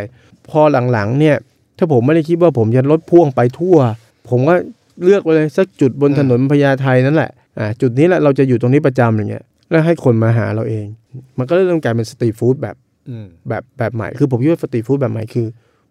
[0.49, 1.35] พอหลังๆเนี่ย
[1.77, 3.77] ถ้าผมไม่ได้คิดว่าผมจะรถพ่วงไปทั่ว
[4.29, 4.55] ผมก็
[5.03, 7.36] เลือกไปเลยสักจุดบนถนนพญาไทนั่นแหละอ่า
[7.81, 10.85] จุดนี้แหละเราจะอยู่ตรงนี้ประจำอย่างเงี้ยแล้วให้คนมาหาเราเอง
[11.37, 12.75] มันก็เริ่มกลายเป็นสตรีทฟู้ดแบบ
[13.09, 15.47] อืมแบบแบบใหม่ คือผมคิดว่าสตรีทฟู้ดแบบใหม่คือ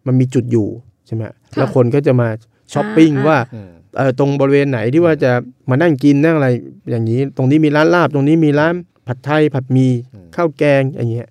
[0.06, 0.68] มันมีจุดอยู่
[1.06, 1.22] ใช่ไหม
[1.56, 2.28] แล้วคนก็จะมา
[2.72, 5.30] ช้อปปิ้งอ่าว่าอืมเออตรงบริเวณไหนที่ว่าจะ
[5.70, 6.48] มานั่งกินนั่งอะไร
[6.90, 8.74] อย่างนี้ ตรงนี้มีร้านลาบ ตรงนี้มีร้าน
[9.06, 9.86] ผัดไทยผัดหมี
[10.36, 11.28] ข้าวแกงอย่างเงี้ย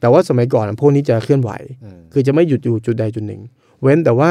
[0.00, 1.50] แต่ว่าสมัยก่อนพวกนี้จะเคลื่อนไหว
[1.84, 3.40] อืมคือจะไม่หยุดอยู่จุดใดจุดหนึ่ง
[3.82, 4.30] เว้นแต่ว่า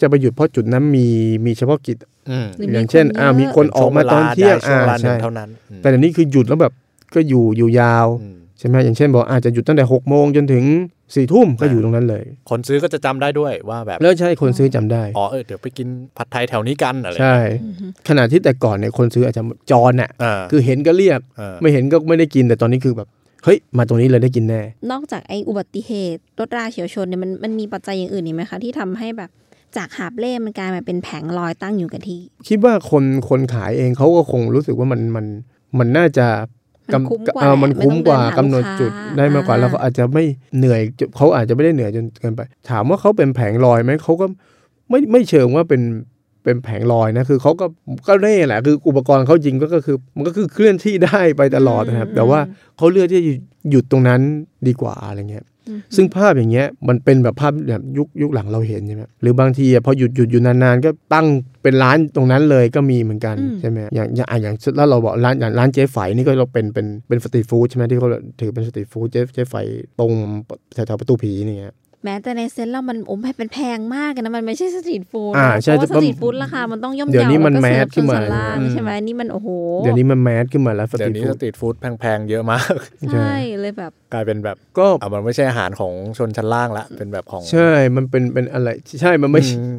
[0.00, 1.06] จะไปหยุดเพราะจุดนั้นมี
[1.46, 1.96] มีเฉพาะกิจ
[2.30, 6.72] อืมหรืออมีย่างเช่นคนเยอะอ่ามีคนออกมาตอนเที่ยงช่วอ่าเวลาใดช่วงเวลาหนึ่ใช่งเท่านั้นอืมแต่เดี๋ยวนี้คือหยุดแล้วแบบ
[7.14, 10.64] ก็อยู่อยู่ยาวอืมใช่ไหมอย่างเช่นบอกอาจจะหยุดตั้งแต่หกโมงจนถึง
[11.14, 17.36] สี่ทุ่มก็อยู่ตรงนั้นเลย คนซื้อก็จะจำได้ด้วยว่าแบบแล้วใช่คนซื้อจำได้อ๋อเออเดี๋ยวไปกินผัดไทยแถวนี้กันอะไรใช่
[18.08, 23.08] ขณะที่แต่ก่อนเนี่ยคนซื้ออาจจะจรน่ะอ่าคือเห็นก็เรียกเออไม่เห็นก็ไม่ได้กินแต่ตอนนี้คือแบบ
[23.44, 29.30] เฮ้ย มาตรงนี้เลยได้กินแน่ นอกจากไอ้อุบัติเหตุรถราเฉียวชนเนี่ยมันมันมีปัจจัยอย่างอื่นอีกไหมคะ ที่ทำให้แบบ
[29.76, 35.26] จากหาบเล่มันกลายมาเป็นแผงลอยตั้งอยู่กับที่ คิดว่าคนคนขายเองเขาก็คงรู้สึกว่ามันมัน
[35.78, 36.26] มันน่าจะ
[36.94, 40.24] มันคุ้มกว่าเออมันไม่คุ้มต้องกว่าเดินหากำหนดลูกค้าจุดได้มากกว่าอ่าแล้วเขาอาจจะไม่
[40.58, 40.80] เหนื่อย
[41.16, 44.26] เขาอาจจะไม่ได้เหนื่อยจนเกินไป ถามว่าเขาเป็นแผงลอยไหมเขาก็
[44.90, 45.82] ไม่ไม่เชิงว่าเป็น
[46.44, 47.66] เป็นแผงลอยนะคือเขาก็
[48.08, 52.40] ก็เร่แหละคืออุปกรณ์เขาจริงก็ก็คือ มันก็คือเคลื่อนที่ได้ไปตลอดนะครับ แต่ว่า
[52.76, 53.34] เขาเลือกที่จะ
[53.70, 54.20] หยุดตรงนั้น
[54.68, 55.49] ดีกว่าอะไรเงี้ยอืม
[55.96, 61.26] ซึ่งภาพอย่างเงี้ยมันเป็นแบบภาพแบบยุคยุคหลังเราเห็นใช่ไหมหรือบางทีอะพอหยุดหยุดอยู่นานๆ ก็ตั้ง
[61.62, 68.08] เป็นร้านตรงนั้นเลยก็มีเหมือนกันอืมใช่ไหมอย่างอย่างอะอย่างแล้วเราบอกร้านอย่างร้านเจ๊ไฝนี่ก็เราเป็นเป็นเป็นสตรีทฟู้ดใช่ไหมที่เขา
[68.40, 69.54] ถือเป็นสตรีทฟู้ดเจ๊เจ๊ไฝ
[70.00, 70.12] ตรง
[70.74, 79.48] แถวๆประตูผีนี่เงี้ย แม้แต่ในเซนส์เรามันโอ้มให้เป็นแพงมากเลยนะมันไม่ใช่สตรีทฟู้ดอ่านะใช่เพราะว่าสแต่ว่าตรีทฟู้ดราคามันต้องย่อมเดี๋ยวนี้เยามันแล้วก็แมสเสิร์ฟขึ้นมาส่วนล่างอืมใช่ไหมนี่มันโอ้โห
[79.82, 82.74] เดี๋ยวนี้มันแมสขึ้นมาแล้วสตเดี๋ยรีวทนี้ฟู้สดตรีทฟู้ดแพงๆเยอะมาก
[83.12, 88.68] ใช่เลยแบบ กลายเป็นแบบก็อ่ามันไม่ใช่อาหารของชนชั้นล่างละเป็นแบบของใช่มันเป็นเป็นอะไร
[89.00, 89.74] ใช่มันไม่อืม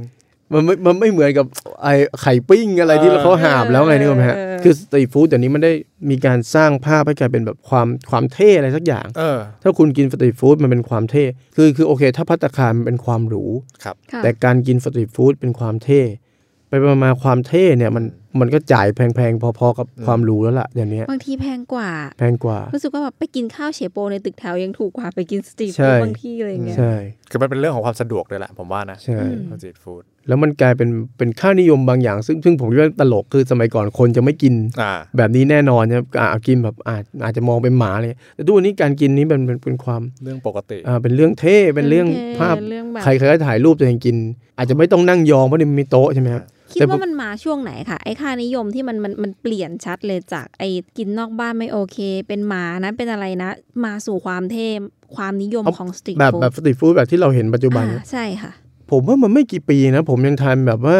[0.53, 1.45] มันไม่มันไม่เหมือนกับ
[1.83, 1.87] ไอ
[2.21, 5.71] ไข่ปิ้งอะไรที่เออเขาหาบแล้วไงนึกออกไหมฮะเออ คือสตรีทฟู้ดเดี๋ยวนี้มันได้
[6.09, 11.23] มีการสร้างภาพให้กลายเป็นแบบความความเท่อะไรสักอย่าง เออ ถ้าคุณกินสตรีทฟู้ดมันเป็นความเท่
[11.55, 13.43] คือคือโอเค ถ้าพัตตาคารมันเป็นความหรู
[13.83, 16.01] ครับค่ะแต่การกินสตรีทฟู้ดเป็นความเท่
[16.69, 18.05] ไปมาๆความเท่เนี่ยมัน
[18.39, 26.93] มันก็จ่ายแพงๆ พอๆกับความหรูแล้วล่ะอย่างเนี้ยบางทีแพงกว่า แพงกว่า รู้สึกว่าแบบไปกินข้าวเฉโปในตึกแถวยังถูกกว่าไปกินสตรีทใช่ฟู้ดบางที่อะไรอย่างเงี้ย ใช่
[27.29, 42.07] คือมันเป็นเรื่องของความสะดวกด้วยแหละผมว่านะใช่อืมสตรีทฟู้ด แล้วมันกลายเป็นเป็นค่านิยมบางอย่าง ซึ่งซึ่งผมคิดว่าตลกคือสมัยก่อนคนจะไม่กินอ่าแบบนี้แน่นอนนะครับอ่ากินแบบอาจอาจจะมองเป็นหมาเลยแต่ทุกวันนี้การกินนี้เป็นเป็นเป็นความเรื่องปกติอ่าเป็นเรื่องเท่เป็นเรื่อง
[42.39, 44.15] ภาพเรื่องแบบใครๆก็ถ่ายรูปตัวเองกิน
[44.57, 53.49] อาจจะไม่ต้องนั่งยองเพราะมันมีโต๊ะใช่ไหมครับคิดแต่ผมว่ามันมาช่วงไหนคะไอ้ค่านิยมที่มันมันมันเปลี่ยนชัดเลยจากไอ้กินนอกบ้านไม่โอเค เป็นหมานะเป็นอะไรนะ
[53.85, 54.67] มาสู่ความเท่
[55.15, 58.51] ความนิยมของสตรีทแบบฟู้แบดบสตรีทฟู้ดแบบที่เราเห็นปัจจุบันอ่าเนี่ยใช่ค่ะ
[58.91, 60.97] ผมว่ามันไม่กี่ปีนะ ผมยังทานแบบว่า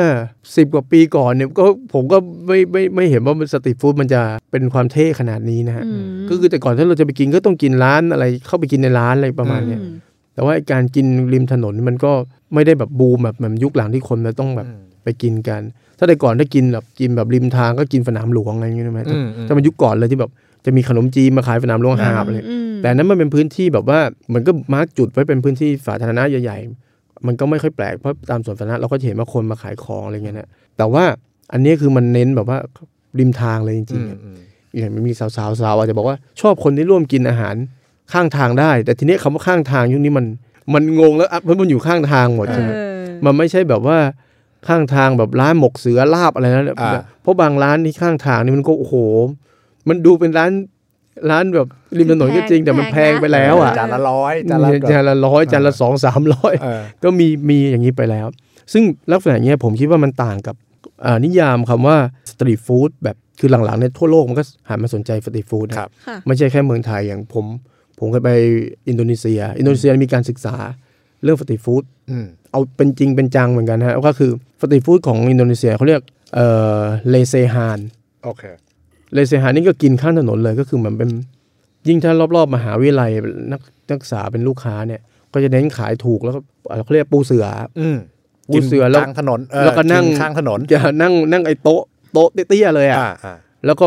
[0.55, 9.93] สิบกว่าปีก่อนเนี่ยก็ผมก็ไม่ไม่ไม่เห็นว่าสตรีทฟู้ดมันจะเป็นความเท่ขนาดนี้นะฮะอืมก็คือแต่ก่อนถ้าเราจะไปกินก็ต้องกินร้านอะไรเข้าไปกินในร้านอะไรประมาณเนี้ยอืม
[10.33, 12.11] แต่ว่าไอ้การกินริมถนนมันก็
[12.53, 15.61] ไม่ได้แบบบูมแบบเหมือนยุคหลังที่คนมันต้องแบบอืมไปกินกัน
[15.97, 20.31] ถ้าแต่ก่อนถ้ากินแบบกินแบบริมทางก็กินสนามหลวงอะไรอย่างเงี้ยใช่ไหมอืมอืมถ้ามันยุคก่อนเลยที่แบบ
[20.65, 23.99] จะมีขนมจีนมาขายสนามหลวงหาบเลยอืมแต่อันนั้นมันเป็นพื้นที่แบบว่า
[24.33, 26.90] มันก็มาร์กจุดไว้เป็นพื้นที่สาธารณะใหญ่ๆ
[27.27, 31.03] มันก็ไม่ค่อยแปลกเพราะตามสวนสาธารณะเราก็จะเห็นว่าคนมาขายของอะไรเงี้ยนะแต่ว่า
[31.53, 32.57] อันนี้คือมันเน้นแบบว่า
[33.19, 34.37] ริมทางเลยจอืริงมๆอะอืม
[34.77, 37.55] อย่างมันมีสาวๆสาวอาจจะบอกว่าชอบคนที่ร่วมกินอาหาร
[38.13, 40.25] ข้างทางได้ แต่ทีนี้คำว่าข้างทางยุคนี้มัน
[40.73, 43.97] มันงงแล้วอะเพราะมันอยู่ข้างทางหมดใช่ไหมเออมันไม่ใช่แบบว่า
[44.67, 48.95] ข้างทางแบบร้านหมกเสือลาบอะไรนะอ่าเพราะบางร้านที่ข้างทางนี่มันก็โอ้โห
[49.87, 50.51] มันดูเป็นร้าน
[51.29, 58.27] ร้านแบบริมถนนก็จริงแต่มันแพงไปแล้วอะจานละร้อยจานละจานละร้อยจานละสองสามร้อยเออก็มีมีอย่างนี้ไปแล้ว
[58.73, 60.55] ซึ่งลักษณะเนี้ยผมคิดว่ามันต่างกับ
[61.05, 61.97] อ่านิยามคำว่า
[62.31, 67.45] สตรีทฟู้ดแบบคือหลังๆในทั่วโลกมันก็หันมาสนใจสตรีทฟู้ดนะครับค่ะไม่ใช่แค่เมืองไทยอย่างผม
[67.99, 68.31] ผมเคยไป
[68.87, 70.55] อินโดนีเซีย อินโดนีเซียมีการศึกษา
[71.23, 74.31] เรื่องสตรีทฟู้ดอืมเอาเป็นจริงเป็นจังเหมือนกันฮะก็คือ
[74.61, 76.01] สตรีทฟู้ดของอินโดนีเซียเขาเรียก
[76.35, 76.79] เอ่อ
[77.09, 77.79] เลเซฮาน
[78.25, 78.43] โอเค
[79.13, 81.09] เลเซฮานนี่ก็กินข้างถนนเลยก็คือเหมือนเป็น
[81.87, 83.11] ยิ่งถ้ารอบๆมหาวิทยาลัย
[83.51, 85.01] นักนักศึกษาเป็นลูกค้าเนี่ย
[85.33, 87.45] ก็จะเน้นขายถูกแล้วก็เอ่อเขาเรียกปูเสือ
[87.79, 87.97] อืม
[88.49, 91.81] ปูเสือแล้วกลางถนนเออแล้วก็นั่งกิข้างถนนจะนั่งนั่งไอ้โต๊ะ
[92.13, 93.35] โต๊ะเตี้ยๆเลยอะอ่าอ่า
[93.65, 93.85] แล้วก็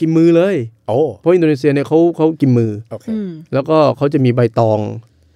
[0.00, 0.54] กินมือเลย
[0.88, 4.78] โอ้เพราะอินโดนีเซียเนี่ยเขาเขากินมือโอเคอืมแล้วก็เขาจะมีใบตอง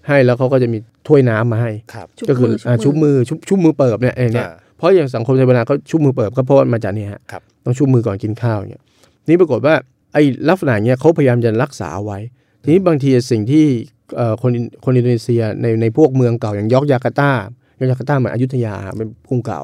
[0.08, 8.82] ให้แล้วเขาก็จะมีถ้วยน้ำมาให้ครับชุบก็คือมืออ่าชุบมือชุบชุบมือเปิบเนี่ยไอ้เนี่ยอ่าเพราะอย่างสังคมไทยเวลาเขาชุบมือเปิบก็เพราะว่ามาจากเนี่ยฮะครับต้องชุบมือก่อนกินข้าวเนี่ย
[9.28, 9.74] นี่ปรากฏว่า
[10.12, 12.18] ไอ้ลักษณะเนี้ยเขาพยายามจะรักษาไว้
[12.62, 13.64] ทีนี้บางทีสิ่งที่
[14.16, 14.52] เอ่อคน
[14.84, 17.30] คนอินโดนีเซียในในพวกเมืองเก่าอย่างยอกจาการ์ตา
[17.78, 19.60] ยอกจาการ์ตาเหมือนอยุธยาเป็นกรุงเก่า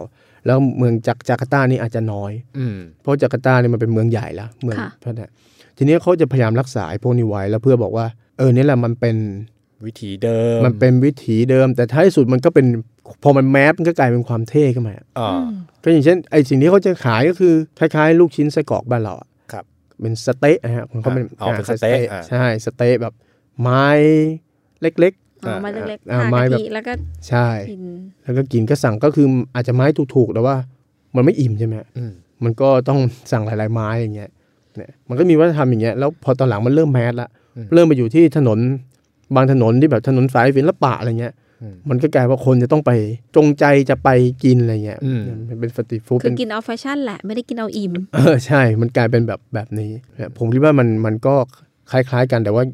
[0.47, 5.29] แล้วเมืองจากจาการ์ตานี่อาจจะน้อยอืมเพราะจาการ์ตาเนี่ยมันเป็นเมืองใหญ่แล้วเมืองค่ะพัฒนา
[5.77, 8.07] ทีนี้เขาจะพยายามรักษาไอ้พวกนี้ไว้แล้วเพื่อบอกว่า
[8.39, 9.17] เออนี่แหละมันเป็น
[9.85, 12.67] วิถีเดิม มันเป็นวิถีเดิม แต่ท้ายสุดมันก็เป็น
[13.23, 15.51] พอมันแมสมันก็กลายเป็นความเท่ขึ้นมาอ่าอืม
[15.83, 19.31] ก็อย่างเช่นไอ้สิ่งที่เขาจะขายก็คือคล้ายๆ ลูกชิ้นไส้กรอกบ้านเราอะครับ
[20.03, 23.15] เป็นสเต๊ะนะฮะมันก็เป็นอ๋อเป็นสเต๊ะอ่าใช่สเต๊ะแบบ
[23.61, 23.87] ไม้
[24.83, 25.15] เล็ก
[25.47, 27.83] อ๋อไม้เล็กๆอ่าทาไม้กะแบบทิแล้วก็ๆใช่กิน
[28.25, 30.57] แล้วก็กินก็สั่งก็คืออาจจะไม้ถูกๆแต่ว่า
[31.17, 32.13] มันไม่อิ่มใช่ไหมฮะอืม
[32.45, 32.99] มันก็ต้อง
[33.33, 34.31] สั่งหลาย ๆ ไม้อย่างเงี้ย
[34.77, 37.29] เนี่ยมันก็มีวัฒนธรรมอย่างเงี้ยแล้วพอตอนหลังมันเริ่มแมสละ
[37.75, 38.59] เริ่มไปอยู่ที่ถนน
[39.35, 41.42] บางถนนที่แบบถนนสายศิลปะอะไรเงี้ยอืม
[41.91, 42.91] มันก็กลายว่าคนจะต้องไป
[43.37, 44.09] จงใจจะไป
[44.45, 51.35] กินอะไรเงี้ยอืมมันเป็นสตรีทฟู้ดคืเป็อนกินเอาแฟชั่นแหละ ไม่ได้กินเอาอิ่มเออใช่ มันกลายเป็นแบบแบบนี้เนี่ยผมคิดว่ามันมันก็
[51.91, 52.65] คล้ายๆกันแต่ว่า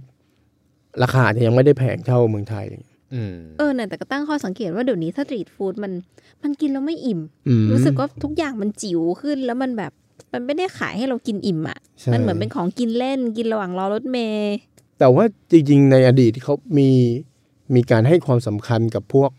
[1.03, 2.67] ราคาอาจจะยังไม่ได้แพงเท่าเมืองไทย
[3.15, 5.93] อืมเออเนี่ยแต่ก็ตั้งข้อสังเกตว่าเดี๋ยวนี้สตรีทฟู้ดมัน
[6.43, 9.93] มันกินแล้วไม่อิ่มอืมรู้สึกว่าทุกอย่างมันจิ๋วขึ้นแล้วมันแบบ
[10.33, 14.57] มันไม่ได้ขายให้เรากินอิ่มอะใช่มันเหมือนเป็นของกินเล่นกินระหว่างรอรถเมย์
[14.99, 16.91] แต่ว่าจริงๆ ในอดีตเขามี
[17.75, 19.31] มีการให้ความสำคัญกับพวก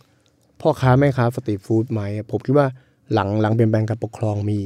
[0.61, 2.01] พ่อค้าแม่ค้าสตรีทฟู้ดไหม
[2.31, 2.67] ผมคิดว่า
[3.13, 4.59] หลังหลังเปลี่ยนแปลงการปกครองมี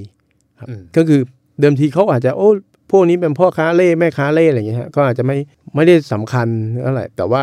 [0.59, 1.21] ครับอืมก็คือ
[1.59, 2.49] เดิมทีเขาอาจจะโอ้
[2.91, 5.37] พวกนี้เป็นพ่อค้าเล่แม่ค้าเล่อะไรอย่างเงี้ยฮะก็อาจจะไม่
[5.75, 6.47] ไม่ได้สำคัญ
[6.83, 7.41] เท่าไหร่แต่ว่า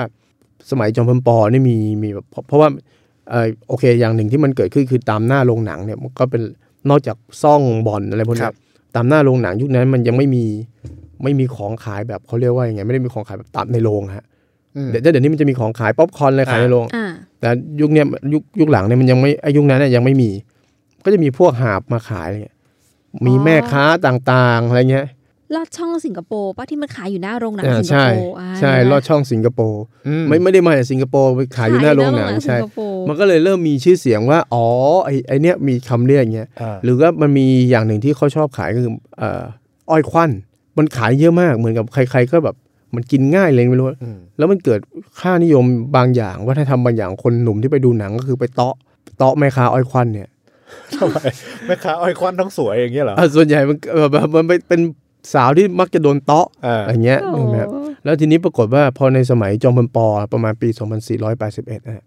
[0.70, 2.68] สมัยจอมพลปอนี่มีมีแบบเพราะเพราะว่า
[3.30, 6.42] เออโอเคอย่างหนึ่งที่มันเกิดขึ้นคือตามหน้าโรงหนังเนี่ยมันก็เป็น
[6.90, 8.56] นอกจากซ่องบ่อนอะไรพวกคเนี้รัยบ
[8.96, 10.44] ตามหน้าโรงหนังยุคนั้นมันยังไม่มี
[11.22, 14.29] ไม่มีของขายแบบเขาเรียกว่าอย่างไงไม่ได้มีของขายแบบตามในโรงฮะอืม
[14.90, 17.06] เดี๋ยวเดี๋ยวนี้มันจะมีของขายป๊อปคอร์นอะไรขายในโรงอ่า
[17.40, 17.48] แต่
[17.80, 20.30] ยุคเนี้ยยุคยุคหลังเนี่ยมันยังไม่ไอ้ยุคนั้นเนี่ยยังไม่มี
[21.04, 22.56] ก็จะมีพวกหาบมาขายอะไรเงี้ย
[23.26, 25.06] มีแม่ค้าต่างๆอะไรเงี้ย
[25.54, 34.66] ลอดช่องสิงคโปร์ป้าที่มันขายอยู่หน้าโรงหนังอ่าสิงคใช่โปร์อ่าใช่ลอดช่องสิงคโปร์อืมไม่ไม่ได้มาจากสิงคโปร์ไปขายอยู่หน้าโรงหนังสิใช่งคโปร์มันก็เลยเริ่มมีชื่อเสียงว่าอ๋อ
[35.04, 39.42] ไอ้ไอ้เนี้ยมีคำเรียกอย่างเงี้ยอ่าหรือว่ามันมีอย่างหนึ่งที่เขาชอบขายก็คือเอ่อ
[39.90, 40.30] อ้อยควัน
[40.78, 42.56] มันขายเยอะมากเหมือนกับใคร ๆ ก็แบบ
[42.94, 44.80] มันกินง่ายเลยไม่รู้อืมแล้วมันเกิด
[45.20, 45.64] ค่านิยม
[45.96, 48.74] บางอย่างวัฒนธรรมบางอย่างคนหนุ่มที่ไปดูหนังก็คือไปเตาะ
[49.18, 50.28] เตาะแม่ค้าอ้อยควันเนี่ย
[50.96, 51.18] ทำไม
[51.66, 54.80] แม่ค้าอ้อยควันต้องสวยอย่างเงี้ยเหรออะส่วนใหญ่มันเอ่อแบบมันไปเป็น
[55.34, 57.70] สาวที่มักจะโดนเตาะอ่าอะไรเงี้ยโอ้เห็นไหมครับ
[58.04, 60.68] แล้วทีนี้ปรากฏว่าพอในสมัยจอมพลปอประมาณปี
[61.28, 62.04] 2481นะฮะ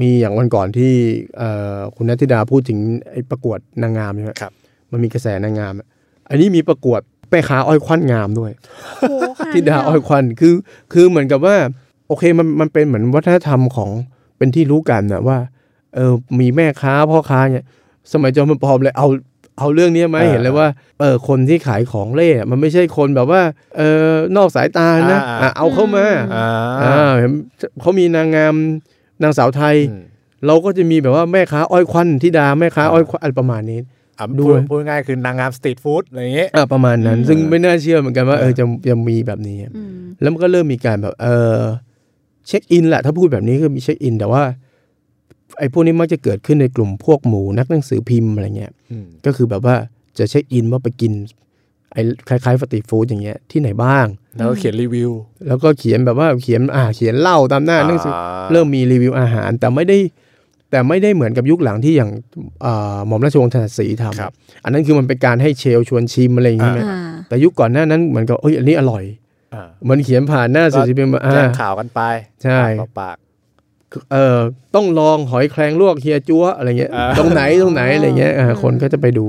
[0.00, 0.92] มีอย่างวันก่อนที่
[1.38, 2.78] เอ่อคุณนัทธิดาพูดถึง
[3.10, 4.52] ไอ้ประกวดนางงามใช่ไหมครับ
[4.92, 5.86] มันมีกระแสนางงามอะ
[6.30, 7.00] อันนี้มีประกวด
[7.32, 8.52] แม่ค้าอ้อยควันงามด้วย
[9.00, 10.54] โอ้โหขนทิดานี้เหรอ้อยควันคือ
[10.92, 11.56] คือเหมือนกับว่า
[12.08, 13.90] โอเคมันมันเป็นเหมือนวัฒนธรรมของ
[14.38, 15.38] เป็นที่รู้กันนะว่า
[15.94, 17.64] เออมีแม่ค้าพ่อค้าเนี่ย
[18.12, 19.08] สมัยจอมพลปอเลยเอา
[19.58, 20.68] เอาเรื่องเนี้ยมาให้เห็นเลยว่า
[21.00, 23.42] เออคนที่ขายของเล่อะมันไม่ใช่คนแบบว่า
[23.76, 26.04] เออนอกสายตานะอ่าอะเอาเข้ามา
[26.34, 26.46] อ่า
[26.82, 27.32] อ่าเห็น
[27.80, 28.54] เขามีนางงาม
[29.22, 30.02] นางสาวไทยอืม
[30.46, 33.86] เราก็จะมีแบบว่าแม่ค้าอ้อยควันทิดาแม่ค้าอ้อยควันอะไรประมาณนี้อะ
[34.40, 41.60] ด้พูวยดพูดง่ายๆคือนางงามสตรีทฟู้ดอะไรอย่างเงี้ยอะประมาณนั้นอืมซึ่งไม่น่าเชื่อเหมือนกันว่าเออเออจะจะมีแบบนี้อืมแล้วมันก็เริ่มมีการแบบเออ
[42.48, 44.42] เช็คอินแหละถ้าพูดแบบนี้ก็มีเช็คอิน แต่ว่า
[45.58, 49.76] ไอ้พวกนี้มักจะเกิดขึ้นในกลุ่มพวกหมู่นักหนังสือพิมพ์อะไรเงี้ยอืมก็คือแบบว่า
[50.18, 51.12] จะเช็คอินว่าไปกิน
[51.92, 54.06] ไอ้คล้ายๆสตรีทฟู้ดอย่างเงี้ยที่ไหนบ้าง
[54.36, 55.10] แล้วก็เขียนรีวิว
[55.46, 58.12] แล้วก็เขียนแบบว่าเขียนอ่าเขียนเล่าตามหน้าหนังสือ
[58.52, 59.98] เริ่มมีรีวิวอาหาร แต่ไม่ได้
[60.72, 62.10] แต่ไม่ได้เหมือนกับยุคหลังที่อย่าง
[62.64, 69.04] อ่าหม่อมราชวงศ์ถนัดศรีทครับำอันนั้นคือมันเป็นการให้เชลชวนชิมอะไรอย่างเงี้ยอ่าแต่ยุคก่อนหน้านั้นเหมือนกับเอ้ยอันนี้อร่อย
[69.54, 72.00] อ่ามันเขียนผ่านหน้าสื่อพิมพ์อ่าแจ้งข่าวกันไป
[72.44, 73.16] ใช่ปากต่อปาก
[74.12, 74.38] เออ
[74.74, 79.26] ต้องลองหอยแครงลวกเฮียจั๊วอะไรเงี้ยอ่าตรงไหนตรงไหนอะไรเงี้ยอ่าคนก็จะไปดู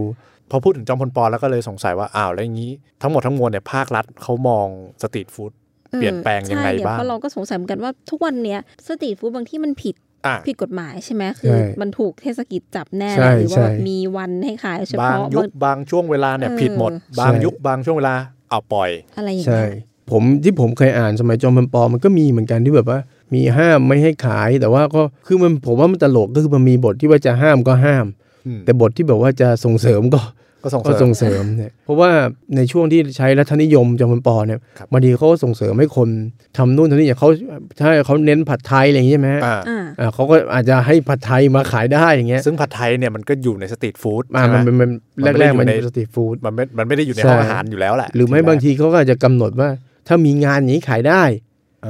[0.49, 2.71] พอพูดถึงจอมพลปอแล้วก็เลยสงสัยว่าอ้าวแล้วอย่างนี้
[3.01, 4.67] ทั้งหมดทั้งมวลเนี่ยภาครัฐเขามอง
[5.01, 5.51] สตรีทฟู้ด
[5.93, 10.12] เปลี่ยนแปลงยังไงใช่เนี่ยบ้างเพราะเราก็สงสัยเหมือนกันว่าทุกวันเนี้ยสตรีทฟู้ดบางที่มันผิดอะ
[10.47, 18.15] ผิดกฎหมายใช่ไหมคือใช่มันถูกเทศกิจจับแน่ใช่หรือว่าใช่แบบมีวันให้ขายเฉบางพาะยุคบางบางช่วงเวลาเนี่ยเออผิดหมด บางใช่ยุคบางช่วงเวลา
[18.49, 22.99] เอาปล่อยอะไรอย่างใช่เงี้ยผมที่ผมเคยอ่านสมัยจอมพลปอมันก็มีเหมือนกันที่แบบว่า
[23.33, 28.05] มีห้ามไม่ให้ขายแต่ว่าก็คือมันผมว่ามันตลกก็คือมันมีบทที่ว่าจะห้ามก็ห้าม
[28.47, 30.19] อืมแต่บทที่แบบว่าจะส่งเสริมก็
[30.63, 32.09] ก็ส่งเสก็ริส่มงเสริมเนี่ยเพราะว่า
[32.55, 36.09] ในช่วงที่ใช้รัฐนิยมจอมพลปอเนี่ยครับบางทีเขาก็ส่งเสริมให้คน
[36.57, 37.29] ทำนู่นทำนี่อย่างเขา
[37.81, 44.89] ถ้าเขาเน้นผัดไทยอะไรอย่างนี้ใช่ไหมฮะอ่าอ่าอ่าเขาก็อาจจะให้ผัดไทยมาขายได้อย่างเงี้ยซึ่งผัดไทยเนี่ยมันก็อยู่ในสตรีทฟู้ดอ่าใช่ไหมมันเป็น
[45.25, 49.69] มันมันไม่ได้แรกๆมันอยู่ในเป็นสตรีทฟู้ดมันไม่มันไม่ได้อยู่ในใช่ห้องอาหารอยู่แล้วแหละหรือไม่บางทีเขาก็อาจจะกำหนดว่า
[50.07, 51.23] ถ้ามีงานอย่างนี้ขายได้
[51.83, 51.89] เอ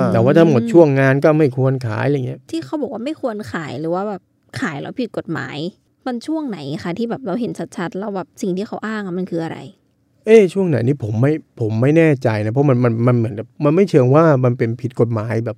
[0.00, 4.20] อแต่ว่าถ้าหมดช่วงงานก็ไม่ควรขายอะไรเงี้ยที่เขาบอกว่าไม่ควรขายหรือว่าแบบ
[4.60, 5.56] ขายแล้วผิดกฎหมาย
[6.06, 9.58] มันช่วงไหนคะที่แบบเราเห็นชัดๆ แล้วแบบสิ่งที่เขาอ้างอะมันคืออะไร
[10.26, 15.56] เอ้ช่วงไหนนี่ผมไม่ผมไม่แน่ใจนะเพราะมันมันมันเหมือนกับมันไม่เชิงว่ามันเป็นผิดกฎหมายแบบ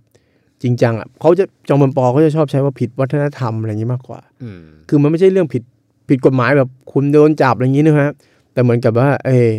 [0.63, 5.63] จริงจังอะเขาจะจอมพลปอเขาจะชอบใช้ว่าผิดวัฒนธรรมอะไรอย่างนี้มากกว่าอืมคือมันไม่ใช่เรื่องผิด
[6.09, 8.11] ผิดกฎหมายแบบคุณโดนจับอะไรอย่างนี้นะฮะ
[8.53, 9.51] แต่เหมือนกับว่า เออ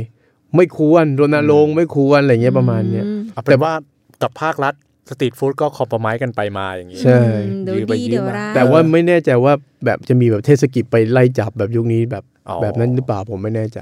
[0.56, 3.74] ไม่ควรรณรงค์ไม่ควรอะไรเงี้ยประมาณเนี้ยอืมเอาเป็นว่า
[4.22, 4.74] กับภาครัฐ
[5.10, 9.54] สตรีทฟู้ดก็คอมประไมกันไปมาอย่างนี้ใช่อืมเดี๋ยวยื้อไปดียื้อเดี๋ยวมาร้ายแต่ว่าไม่แน่ใจว่า
[9.86, 13.80] แบบจะมีแบบเทศกิจไปไล่จับแบบยุคนี้แบบอ๋อแบบนั้นหรือเปล่าผมไม่แน่ใจ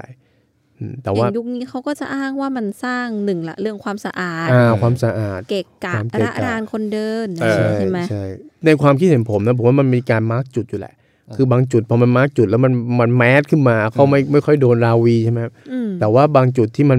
[0.78, 8.22] อืมแต่อว่าย่างยุคนี้เขาก็จะอ้างว่ามันสร้างหนึ่งละเรื่องความสะอาดอ่าความสะอาด เกะกะความเกะกะระรานคนเดินเออใช่ไหมใช่
[8.64, 10.94] ในความคิดเห็นผมนะผมว่ามันมีการมาร์กจุดอยู่แหละ
[11.36, 15.40] คือบางจุดพอมันมาร์กจุดแล้วมันมันแมสขึ้นมาเขาไม่ไม่ค่อยโดนราวีใช่ไหม
[15.72, 16.98] อืมแต่ว่าบางจุดที่มัน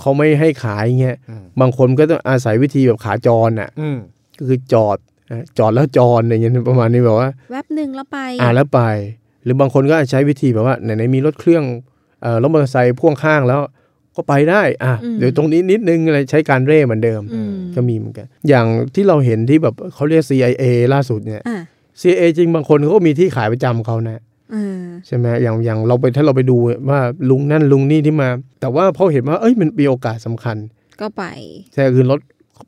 [0.00, 3.98] เขาไม่ให้ขายเงี้ยอืมบางคนก็ต้องอาศัยวิธีแบบขาจรอะอืม
[4.38, 4.98] ก็คือจอด
[5.30, 8.80] อะจอดแล้วจรอย่างเงี้ยประมาณนี้แบบว่า แวบหนึ่งแล้วไป อ่าแล้วไป
[9.44, 11.64] หรือบางคนก็อาจใช้วิธีแบบว่าไหนๆมีรถเครื่อง
[12.22, 13.60] เอ่อรถมอเตอร์ไซค์พ่วงข้างแล้ว
[14.16, 20.64] ก็ไปได้ อะ เดี๋ยวตรงนี้นิดนึงอะไรใช้การเร่เหมือนเดิมอืมก็มีเหมือนกัน อย่างที่เราเห็นที่แบบเขาเรียก CIA
[20.94, 21.60] ล่าสุดเนี่ยอะ
[22.00, 24.20] CIA จริงบางคนเขาก็มีที่ขายประจำเขานะเออ
[25.06, 26.56] ใช่ไหมอย่างอย่างเราไปถ้าเราไปดู
[26.90, 27.00] ว่า
[27.30, 28.28] ลุงนั่นลุงนี่ที่มา
[28.60, 30.56] แต่ว่าพอเห็นว่าเอ้ยมันมีโอกาสสำคัญ
[31.00, 31.24] ก็ไป
[31.74, 32.20] ใช่คือรถ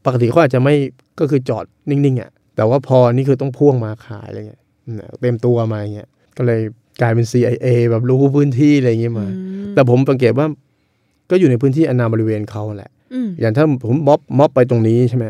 [0.04, 0.74] ปกติเขาอาจจะไม่
[1.20, 6.60] ก็คือจอดนิ่งๆอะแต่ว่าพอนี่คือต้องพ่วงมาขายอะไรเงี้ยอืมเต็มตัวมาอย่างเงี้ยก็เลย
[7.00, 10.46] กลายเป็น CIA แบบรู้พื้นที่อะไรเงี้ยมาอืมแต่ผมสังเกตว่า
[11.30, 15.24] ก็อยู่ในพื้นที่อนาบริเวณเขาแหละอืมอย่างถ้าผมม็อบม็อบไปตรงนี้ใช่ไหม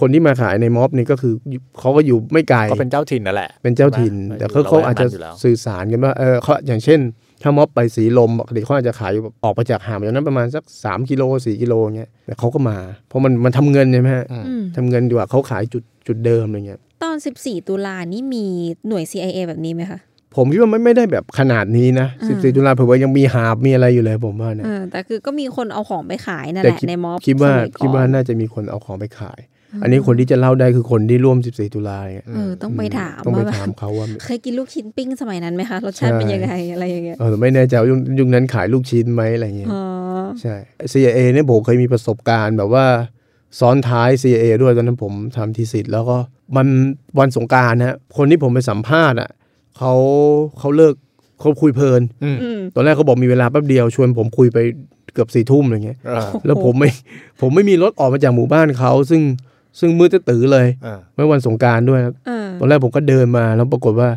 [0.00, 1.34] คนที่มาขายในม็อบนี่ก็คือ
[1.80, 7.00] เขาก็อยู่ไม่ไกลก็เป็นเจ้าถิ่นนั่นแหละ เป็นเจ้าถิ่นใช่ไหมแต่เขาอยู่เขาอาจจะระแวกนั้นอยู่แล้วสื่อสารกันว่าเออเขาอย่างเช่น
[7.42, 12.78] ถ้าม็อบไปสีลมปกติเขาอาจจะขายอยู่แบบออกไปจากห่างจากนั้นประมาณสักสามกิโลสี่กิโลเงี้ยแต่เขาก็มา
[13.08, 18.44] เพราะมันมันทำเงินใช่ไหมฮะอืมอืมทำเงินดีกว่าเขาขายจุดจุดเดิมอะไรเงี้ยตอน 14 ตุลานี่มี
[18.88, 20.00] หน่วย CIA แบบนี้ไหมคะ
[20.36, 29.40] ผมคิดว่าไม่ไม่ได้แบบขนาดนี้นะอ่าสิบสี่ตุลาเผื่อว่ายังมีหาบมีอะไรอยู่เลยผมว่านะเออแต่คือก็มีคนเอาของไปขายนั่นแต่แหละคิดในม็อบคิดว่าสมัยก่อนคิดว่าน่าจะมีคนเอาของไปขาย
[29.82, 39.82] อันนี้คนที่จะเล่าได้คือคนที่ร่วม 14 ตุลาเนี่ยเออต้องไปถามต้องไปว่าถามเขาว่า เคยกินลูกชิ้นปิ้งสมัยนั้นไหมคะรสชาติเป็นยังไงอะไรอย่างเงี้ยเออไม่แน่ใจว่ายุคยุคนั้นขายลูกชิ้นไหมอะไรเงี้ยอ๋อ
[40.40, 40.54] ใช่
[40.92, 42.86] CIA เนี่ยผมเคยมีประสบการณ์แบบว่า
[43.60, 46.16] ซ้อนท้าย CIA ด้วยตอนนั้นผมทำทีสิทธ์แล้วก็
[46.56, 46.66] มัน
[47.18, 49.30] วันสงกรารนะฮะคนที่ผมไปสัมภาษณ์อะ
[49.78, 49.92] เขา
[50.58, 50.94] เขาเลิก
[51.40, 54.58] เขาคุยเพลินอืมอืมตอนแรกเขาบอกมีเวลาแป๊บเดียวชวนผมคุยไป
[55.12, 56.90] เกือบสี่ทุ่มอะไรเงี้ยเออแล้วผมไม่
[57.40, 59.22] ผมไม่มีรถออกมาจากหมู่บ้านเขาซึ่ง
[59.78, 64.10] ซึ่งมืดจะตื้อเลยเออเมื่อวันสงกรารด้วยครับเออตอนแรกผมก็เดินมาแล้วปรากฏว่า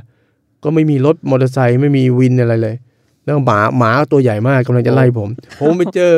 [0.63, 2.75] ก็ไม่มีรถมอเตอร์ไซค์ไม่มีวินอะไรเลย
[3.23, 5.29] แล้วหมาหมาตัวใหญ่มากกำลังจะไล่ผม
[5.59, 6.13] ผมไปเจอ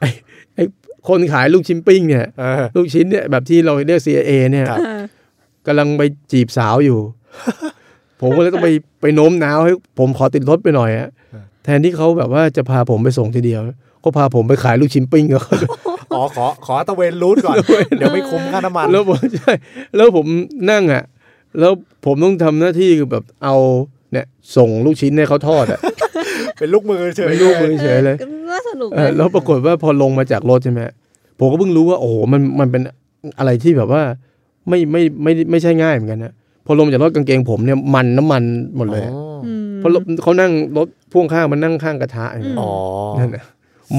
[0.00, 0.08] ไอ้
[0.54, 0.64] ไอ้
[1.08, 5.00] คนขายลูกชิ้นปิ้งเนี่ยเออลูกชิ้นเนี่ยแบบที่เราเรียก CIA เนี่ยครับเออ
[5.66, 6.02] กำลังไป
[6.32, 6.98] จีบสาวอยู่
[8.20, 8.68] ผมก็เลยต้องไป
[9.00, 11.08] ไปโน้มน้าวให้ผมขอติดรถไปหน่อยอะ
[11.64, 13.62] แทนที่เขาแบบว่าจะพาผมไปส่งทีเดียว
[14.04, 15.56] ก็พาผมไปขายลูกชิ้นปิ้งกับเขา
[16.14, 17.56] อ๋อขอขอตระเวน route ก่อน
[17.98, 19.52] เดี๋ยวไม่คุ้มค่าน้ำมันแล้วผมใช่
[19.96, 20.26] แล้วผม
[20.70, 21.02] นั่งอะ
[21.60, 21.72] แล้ว
[22.04, 23.56] ผมต้องทำหน้าที่คือแบบเอา
[24.12, 24.26] เนี่ย
[24.56, 25.80] ส่งลูกชิ้นให้เขาทอดอะ
[26.58, 30.80] เป็นลูกมือเฉยไม่ลูกมือเฉยเลยก็น่าสนุกเออนะแล้วปรากฏว่าพอลงมาจากรถใช่ไหม
[31.38, 32.82] ผมก็เพิ่งรู้ว่าโอ้โหมันมันเป็น
[33.38, 34.02] อะไรที่แบบว่า
[34.68, 36.32] ไม่ไม่ไม่ไม่ไม่ใช่ง่ายเหมือนกันนะ
[36.66, 38.42] พอลงมาจากรถกางเกงผมเนี่ยมันน้ำมัน
[38.76, 42.70] หมดเลยอ๋ออืมเพราะรถเขานั่งรถพ่วงข้างมันนั่งข้างกระทะอย่างเงี้ยอ๋อ
[43.18, 43.44] นั่นนะ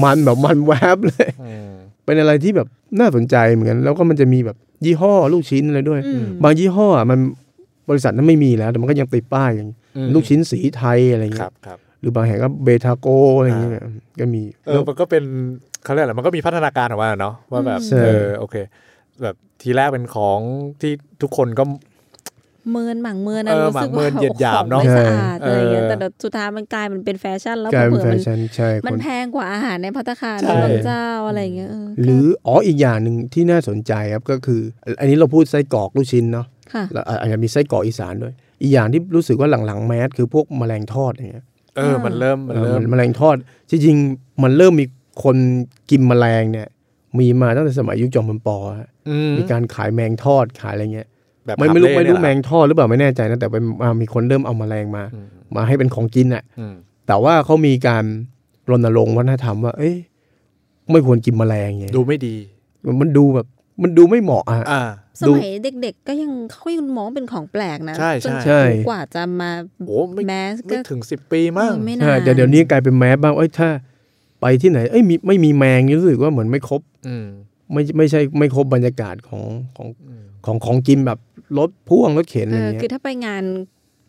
[0.04, 1.70] มันแบบมันแวบเลยอืม
[2.04, 2.68] เป็นอะไรที่แบบ
[2.98, 7.18] น่าสนใจเหมือนกันแล้วก็มันจะมีแบบยี่ห้อลูกชิ้นอะไรด้วยอืมบางยี่ห้ออะมัน
[7.90, 13.06] บริษัทนั้นไม่มีแล้ว แต่มันก็ยังติดป้ายอย่างอืมลูกชิ้นสีไทยอะไรคเงี้รัยบครับหรือบางแห่งก็เบทาโก
[13.38, 13.72] อะไรเงี้ย
[14.20, 15.24] ก็มีเออมันก็เป็น
[15.84, 18.56] เขาเรียกอะไรมันก็มีพัฒนาการของมันอะเนาะว่าแบบใช่เออโอเค
[19.22, 20.38] แบบทีแรกเป็นของ
[20.80, 21.64] ที่ทุกคนก็
[22.70, 34.60] เมินหมั่งเมินเอนะอรู้สึกหมั่งเมิว่านเหยียดหยามเนอะของไม่สะอาดใช่อะไรอย่างเงี้ยเออแต่เดี๋ยวสุดท้ายมันกลายมันเป็นแฟชั่นแล้วกลายเป็นเผื่แฟอๆมันชั่นใช่คมันนแพงกว่าอาหารในพัตตาคารใช่บางเจ้าอะไรอย่างเงี้ยเออหรืออ๋ออีกอย่างหนึ่งที่น่าสนใจครับก็คือ
[35.00, 41.44] อันนี้เราพูดไส้กรอกลูกชิ้นเนาะค่ะแล้วอาจจะมีไส้กรอกอีสานด้วย อีกอย่างที่รู้สึกว่าหลังๆแมสคือพวกแมลงทอดอย่างเงี้ย
[41.76, 43.36] เออมันเริ่มมันเออเริ่มแมลงทอด
[43.70, 44.86] จริงๆมันเริ่มมี
[45.24, 45.36] คน
[45.90, 46.68] กินแมลงเนี่ย
[47.18, 51.08] มีมาตั้งแต่สมัยยุคจอมพลปอฮะอืมมีการขายแมงทอดขายอะไรเงี้ย
[51.46, 55.26] แบบไม่ไม่รู้หาบไม่เล่รู้เนี่ยแมเหรองทอดหรือเปล่าไม่แน่ใจนะแต่เป็นอ่ามีคนเริ่มเอาแมลงมาอืม
[55.56, 56.74] มาให้เป็นของกินอะอืม
[57.06, 58.04] แต่ว่าเขามีการ
[58.70, 59.94] รณรงค์วัฒนธรรมว่า เอ้ย
[60.90, 62.36] ไม่ควรกินแมลงไงดูไม่ดี
[63.00, 63.46] มันดูแบบ
[63.82, 64.82] มันดูไม่เหมาะอะอ่า
[65.20, 65.48] สมัย
[65.82, 69.50] เด็กๆ ก็ยังเขายังมองเป็นของแปลกนะใช่จนใช่กว่าจะมา
[69.86, 73.68] โอ้ไม่แมสไม่ก็ถึงสิบปีมั้งเออไม่นาใช่นเดี๋ยวเดี๋ยวนี้กลายเป็นแมสบ้างเอ้ยถ้า
[74.40, 77.26] ไปที่ไหน เอ้ยมีไม่มีแมงนี่รู้สึกว่าเหมือนไม่ครบ อืม
[77.72, 79.44] ไม่ไม่ใช่ไม่ครบบรรยากาศของ
[79.76, 81.18] ของอืม ของของกินแบบ
[81.58, 83.44] รถพ่วงรถเข็นเออะไรอเงี้คือยถ้าไปงาน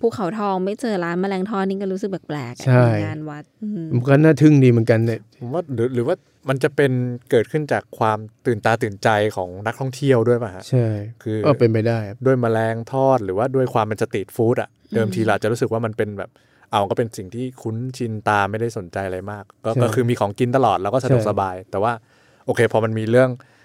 [0.01, 6.15] ภูเขาทองไม่เจอร้านแมลงทอดนี่ก็รู้สึกแปลกๆอะใช่ในงานวัดอืมมันก็น่าทึ่งดีเหมือนกันเนี่ยผมว่าหรือหรือว่า
[6.49, 6.91] มันจะเป็น
[7.31, 10.87] เกิดขึ้นจากความตื่นตาตื่นใจของนักท่องเที่ยวด้วยป่ะฮะใช่
[11.23, 16.29] คือก็เป็นไปได้ครับด้วยแมลงทอดหรือว่าด้วยความเป็นสตรีทฟู้ดอะเดิมทีเราจะรู้สึกว่ามันเป็นแบบ
[16.71, 21.93] เอาก็เป็นสิ่งที่คุ้นชินตาไม่ได้สนใจอะไรมาก ก็ก็คือมีของกินตลอดแล้วก็สะดวกสบาย แต่ว่า
[22.45, 23.56] โอเคพอมันมีเรื่องเอ่อ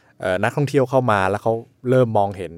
[0.43, 1.53] นักท่องเที่ยวเข้ามาแล้วเขา
[1.91, 2.53] เริ่มมองเห็น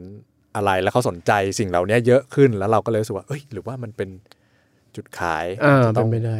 [0.56, 4.08] อะไรแล้วเขาสนใจสิ่งเหล่านี้เยอะขึ้นแล้วเราก็เลยรู้สึกว่าเอ้ย หรือว่ามันเป็น
[4.96, 6.38] จุดขายอ่าจะต้เป็องนไปได้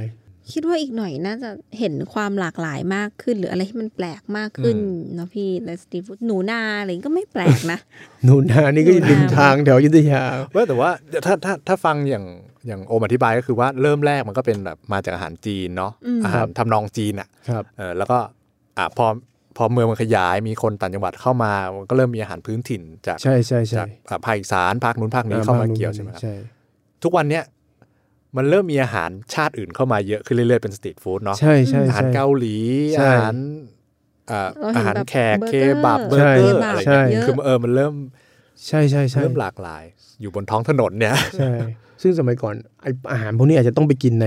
[0.53, 4.77] คิดว่าอีกหน่อยน่าจะเห็นความหลากหลายมากขึ้น หรืออะไรที่มันแปลกมากขึ้น
[5.15, 7.79] เนาะพี่ในสตรีทฟู้ดหนูนาอะไรก็ไม่แปลกนะ
[8.25, 10.23] หนูนานี่ก็หนูนาริมทางแถวอยุธยา
[10.53, 10.91] เว้ยแต่ว่า
[11.25, 12.25] ถ้าถ้าถ้าฟังอย่าง
[12.67, 18.19] อย่างโอมอธิบายก็คือว่าเริ่มแรกมันก็เป็นแบบมาจากอาหารจีนเนาะอืมอาหารทำนองจีนอะครับเออแล้วก็
[18.79, 19.07] อะพอ
[19.57, 26.35] พอเมืองมันขยายมีคนต่างจังหวัดเข้ามามันก็เริ่มมีอาหารพื้นถิ่นจากใช่ใช่ใช่จากอะภาคอีสานภาคนู้นภาคนี้เข้ามาเกี่ยวใช่ไหมครับใช่
[27.03, 27.45] ทุกวันเนี้ย
[28.37, 32.57] มันเริ่มมีอาหารชาติอื่นเข้ามาเยอะขึ้นเรื่อยๆเป็นสตรีทฟู้ดเนาะใช่ใช่อาหารใช่เกาหลี
[32.95, 33.35] ใช่อาหาร
[34.31, 37.95] อ่าเราเห็นอาหารแบบแขกเบอร์เคเกอร์บับเบอร์ใช่เกอร์อะไรใช่เงี้ยคือเออมันเริ่ม
[38.69, 39.85] ใช่ใช่ใช่เริ่มหลากหลาย
[40.21, 41.53] อยู่บนท้องถนนเนี่ยใช่
[42.03, 44.27] ซึ่งสมัยก่อนไออาหารพวกนี้อาจจะต้องไปกินใน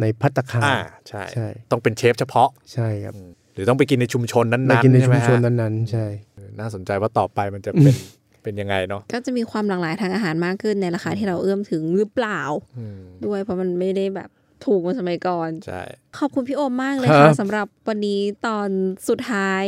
[0.00, 0.78] ในพัตตาคารอ่า
[1.08, 3.14] ใช่ใช่ ต้องเป็นเชฟเฉพาะใช่ครับ
[3.56, 7.94] หรือต้องไปกินในชุมชนนั้นไปๆกินในใช่ชุไหมมชนฮะนั้นๆ ใช่เออน่าสนใจว่าต่อไปมันจะเป็น
[8.42, 12.40] เป็นยังไงเนาะก็จะมีความหลากหลายทางอาหารมากขึ้นในราคาที่เราเอื้อมถึงหรือเปล่า
[12.78, 14.28] อืมด้วยเพราะมันไม่ได้แบบ
[14.64, 15.82] ถูกเหมือนสมัยก่อนใช่
[16.18, 18.68] ขอบคุณพี่โอมมากเลยครัค่ะบสำหรับวันนี้ตอน
[19.08, 19.64] สุดท้าย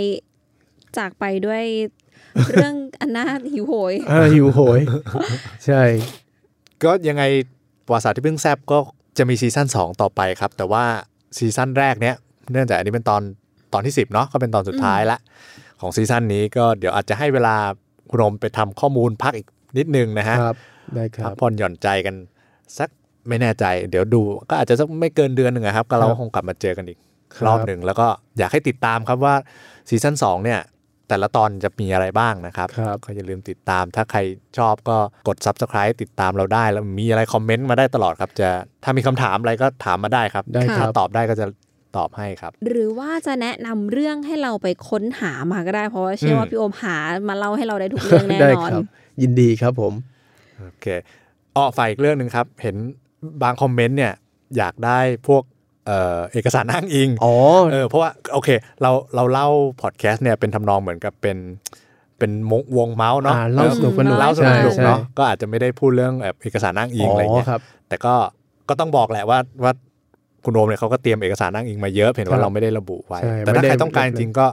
[0.98, 1.64] จากไปด้วย
[2.54, 4.80] เรื่องอันน่าหิวโหยอ่าหิวโหย
[5.66, 5.82] ใช่
[6.84, 7.22] ก็ยังไง
[7.86, 8.78] ประวัติศาสตร์ที่เพิ่งแซ่บก็
[9.18, 10.84] จะมี season 2 ต่อไปครับ แต่ว่า
[11.36, 12.16] season แรกเนี้ย
[12.52, 13.22] เนื่องจากอันนี้เป็นตอน
[13.72, 15.18] ตอนที่ 10เนาะก็เป็นตอนสุดท้ายละ
[15.80, 17.56] ของซีซั่นนี้ก็เดี๋ยวอาจจะให้เวลา
[18.10, 19.46] คุณโอมไปทำข้อมูลพักอีก
[19.78, 20.56] นิดนึงนะฮะครับ
[20.94, 22.14] ได้ครัพับกผ่อนหย่อนใจกัน
[22.78, 22.88] สัก
[23.28, 26.98] ไม่แน่ใจ เดี๋ยวดูก็อาจจะสักไม่เกินเดือนหนึ่งอะครับก็เราครับคงกลับมาเจอกันอีก
[27.34, 28.06] ครับรอบหนึ่งแล้วก็
[28.38, 29.34] อยากให้ติดตามครับว่า
[29.88, 30.60] ซีซั่น2เนี่ย
[31.08, 34.20] แต่ละตอนจะมีอะไรบ้างนะครับครับก็อย่าลืมติดตาม ถ้าใคร
[34.58, 34.96] ชอบก็
[35.28, 38.48] กด subscribe ติดตามเราได้ แล้วมีอะไรคอมเมนต์มาได้ตลอดครับ จะ
[38.84, 41.46] ถ้ามีคำถามอะไรก็ถามมาได้ครับได้ครับถ้าตอบได้ก็จะ
[41.96, 46.96] ตอบให้ครับ หรือว่าจะแนะนำเรื่องให้เราไปค้นหามาก็ได้เพราะว่าเชื่อว่าอืมพี่โอมหา
[47.28, 48.86] มาเล่าให้เราได้ทุกเรื่องแน่ได้นอนครับ
[49.22, 49.92] ยินดีครับผม
[50.60, 50.86] โอเค
[51.56, 52.76] อ้อฝ่ายอีกเรื่องหนึ่งครับ เห็น
[53.42, 54.12] บางคอมเมนต์เนี่ย
[54.56, 55.42] อยากได้พวก
[55.86, 57.34] เอ่อเอกสารอ้างอิงอ๋อ
[57.72, 58.48] เออเพราะว่าโอเค
[58.82, 59.48] เราเราเล่า
[59.82, 61.38] พอดแคสต์เนี่ยเป็นทำนองเหมือนกับเป็น
[62.18, 68.14] เป็นมงวงเมาส์เนาะอ่าเล่าสนุกสนุกเล่าสนุกใช่สนุกใช่เนาะก็อาจจะไม่ได้พูดเรื่องแบบเอกสารอ้างอิงอะไรเงี้ยครับแต่ก็
[68.68, 69.72] ก็ต้องบอกแหละว่าว่า
[70.48, 74.46] คุณโอมเนี่ยเขาก็เตรียมเอกสารอ้างอิงมาเยอะเห็นครัว่าบเราไม่ได้ระบุไว้ใช่แต่ไม่ถ้าได้ใครต้องการจริงๆก็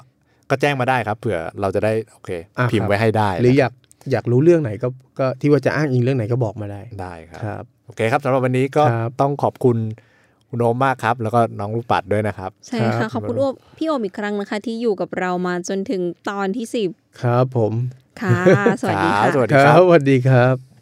[0.49, 3.73] ก็แจ้งมาได้ครับ เผื่อเราจะได้โอเคอะพิมครัพ์บไว้ให้ได้ หรืออยาก
[4.11, 4.87] อยากรู้เรื่องไหนก็
[5.19, 9.77] ก็ที่ว่าจะอ้างอิงเรื่องไหนก็บอกมาได้ได้ครับครับโอเคครับสำหรับวันนี้ก็ครับต้องขอบคุณ
[10.49, 16.89] คุณโอมมากครับ แล้วก็น้องลูกปัดด้วยนะครับ ใช่ครัค่ะบขอบคุณโอมพี่โอมอีกครั้งนะคะ ที่อยู่กับเรามาจนถึงตอนที่สิบ
[17.21, 17.73] ครับผม
[18.21, 18.35] ค่ะ
[18.81, 20.74] สวัสดีครัค่ะบสวัสดีคครัรับบสวัสดีครับ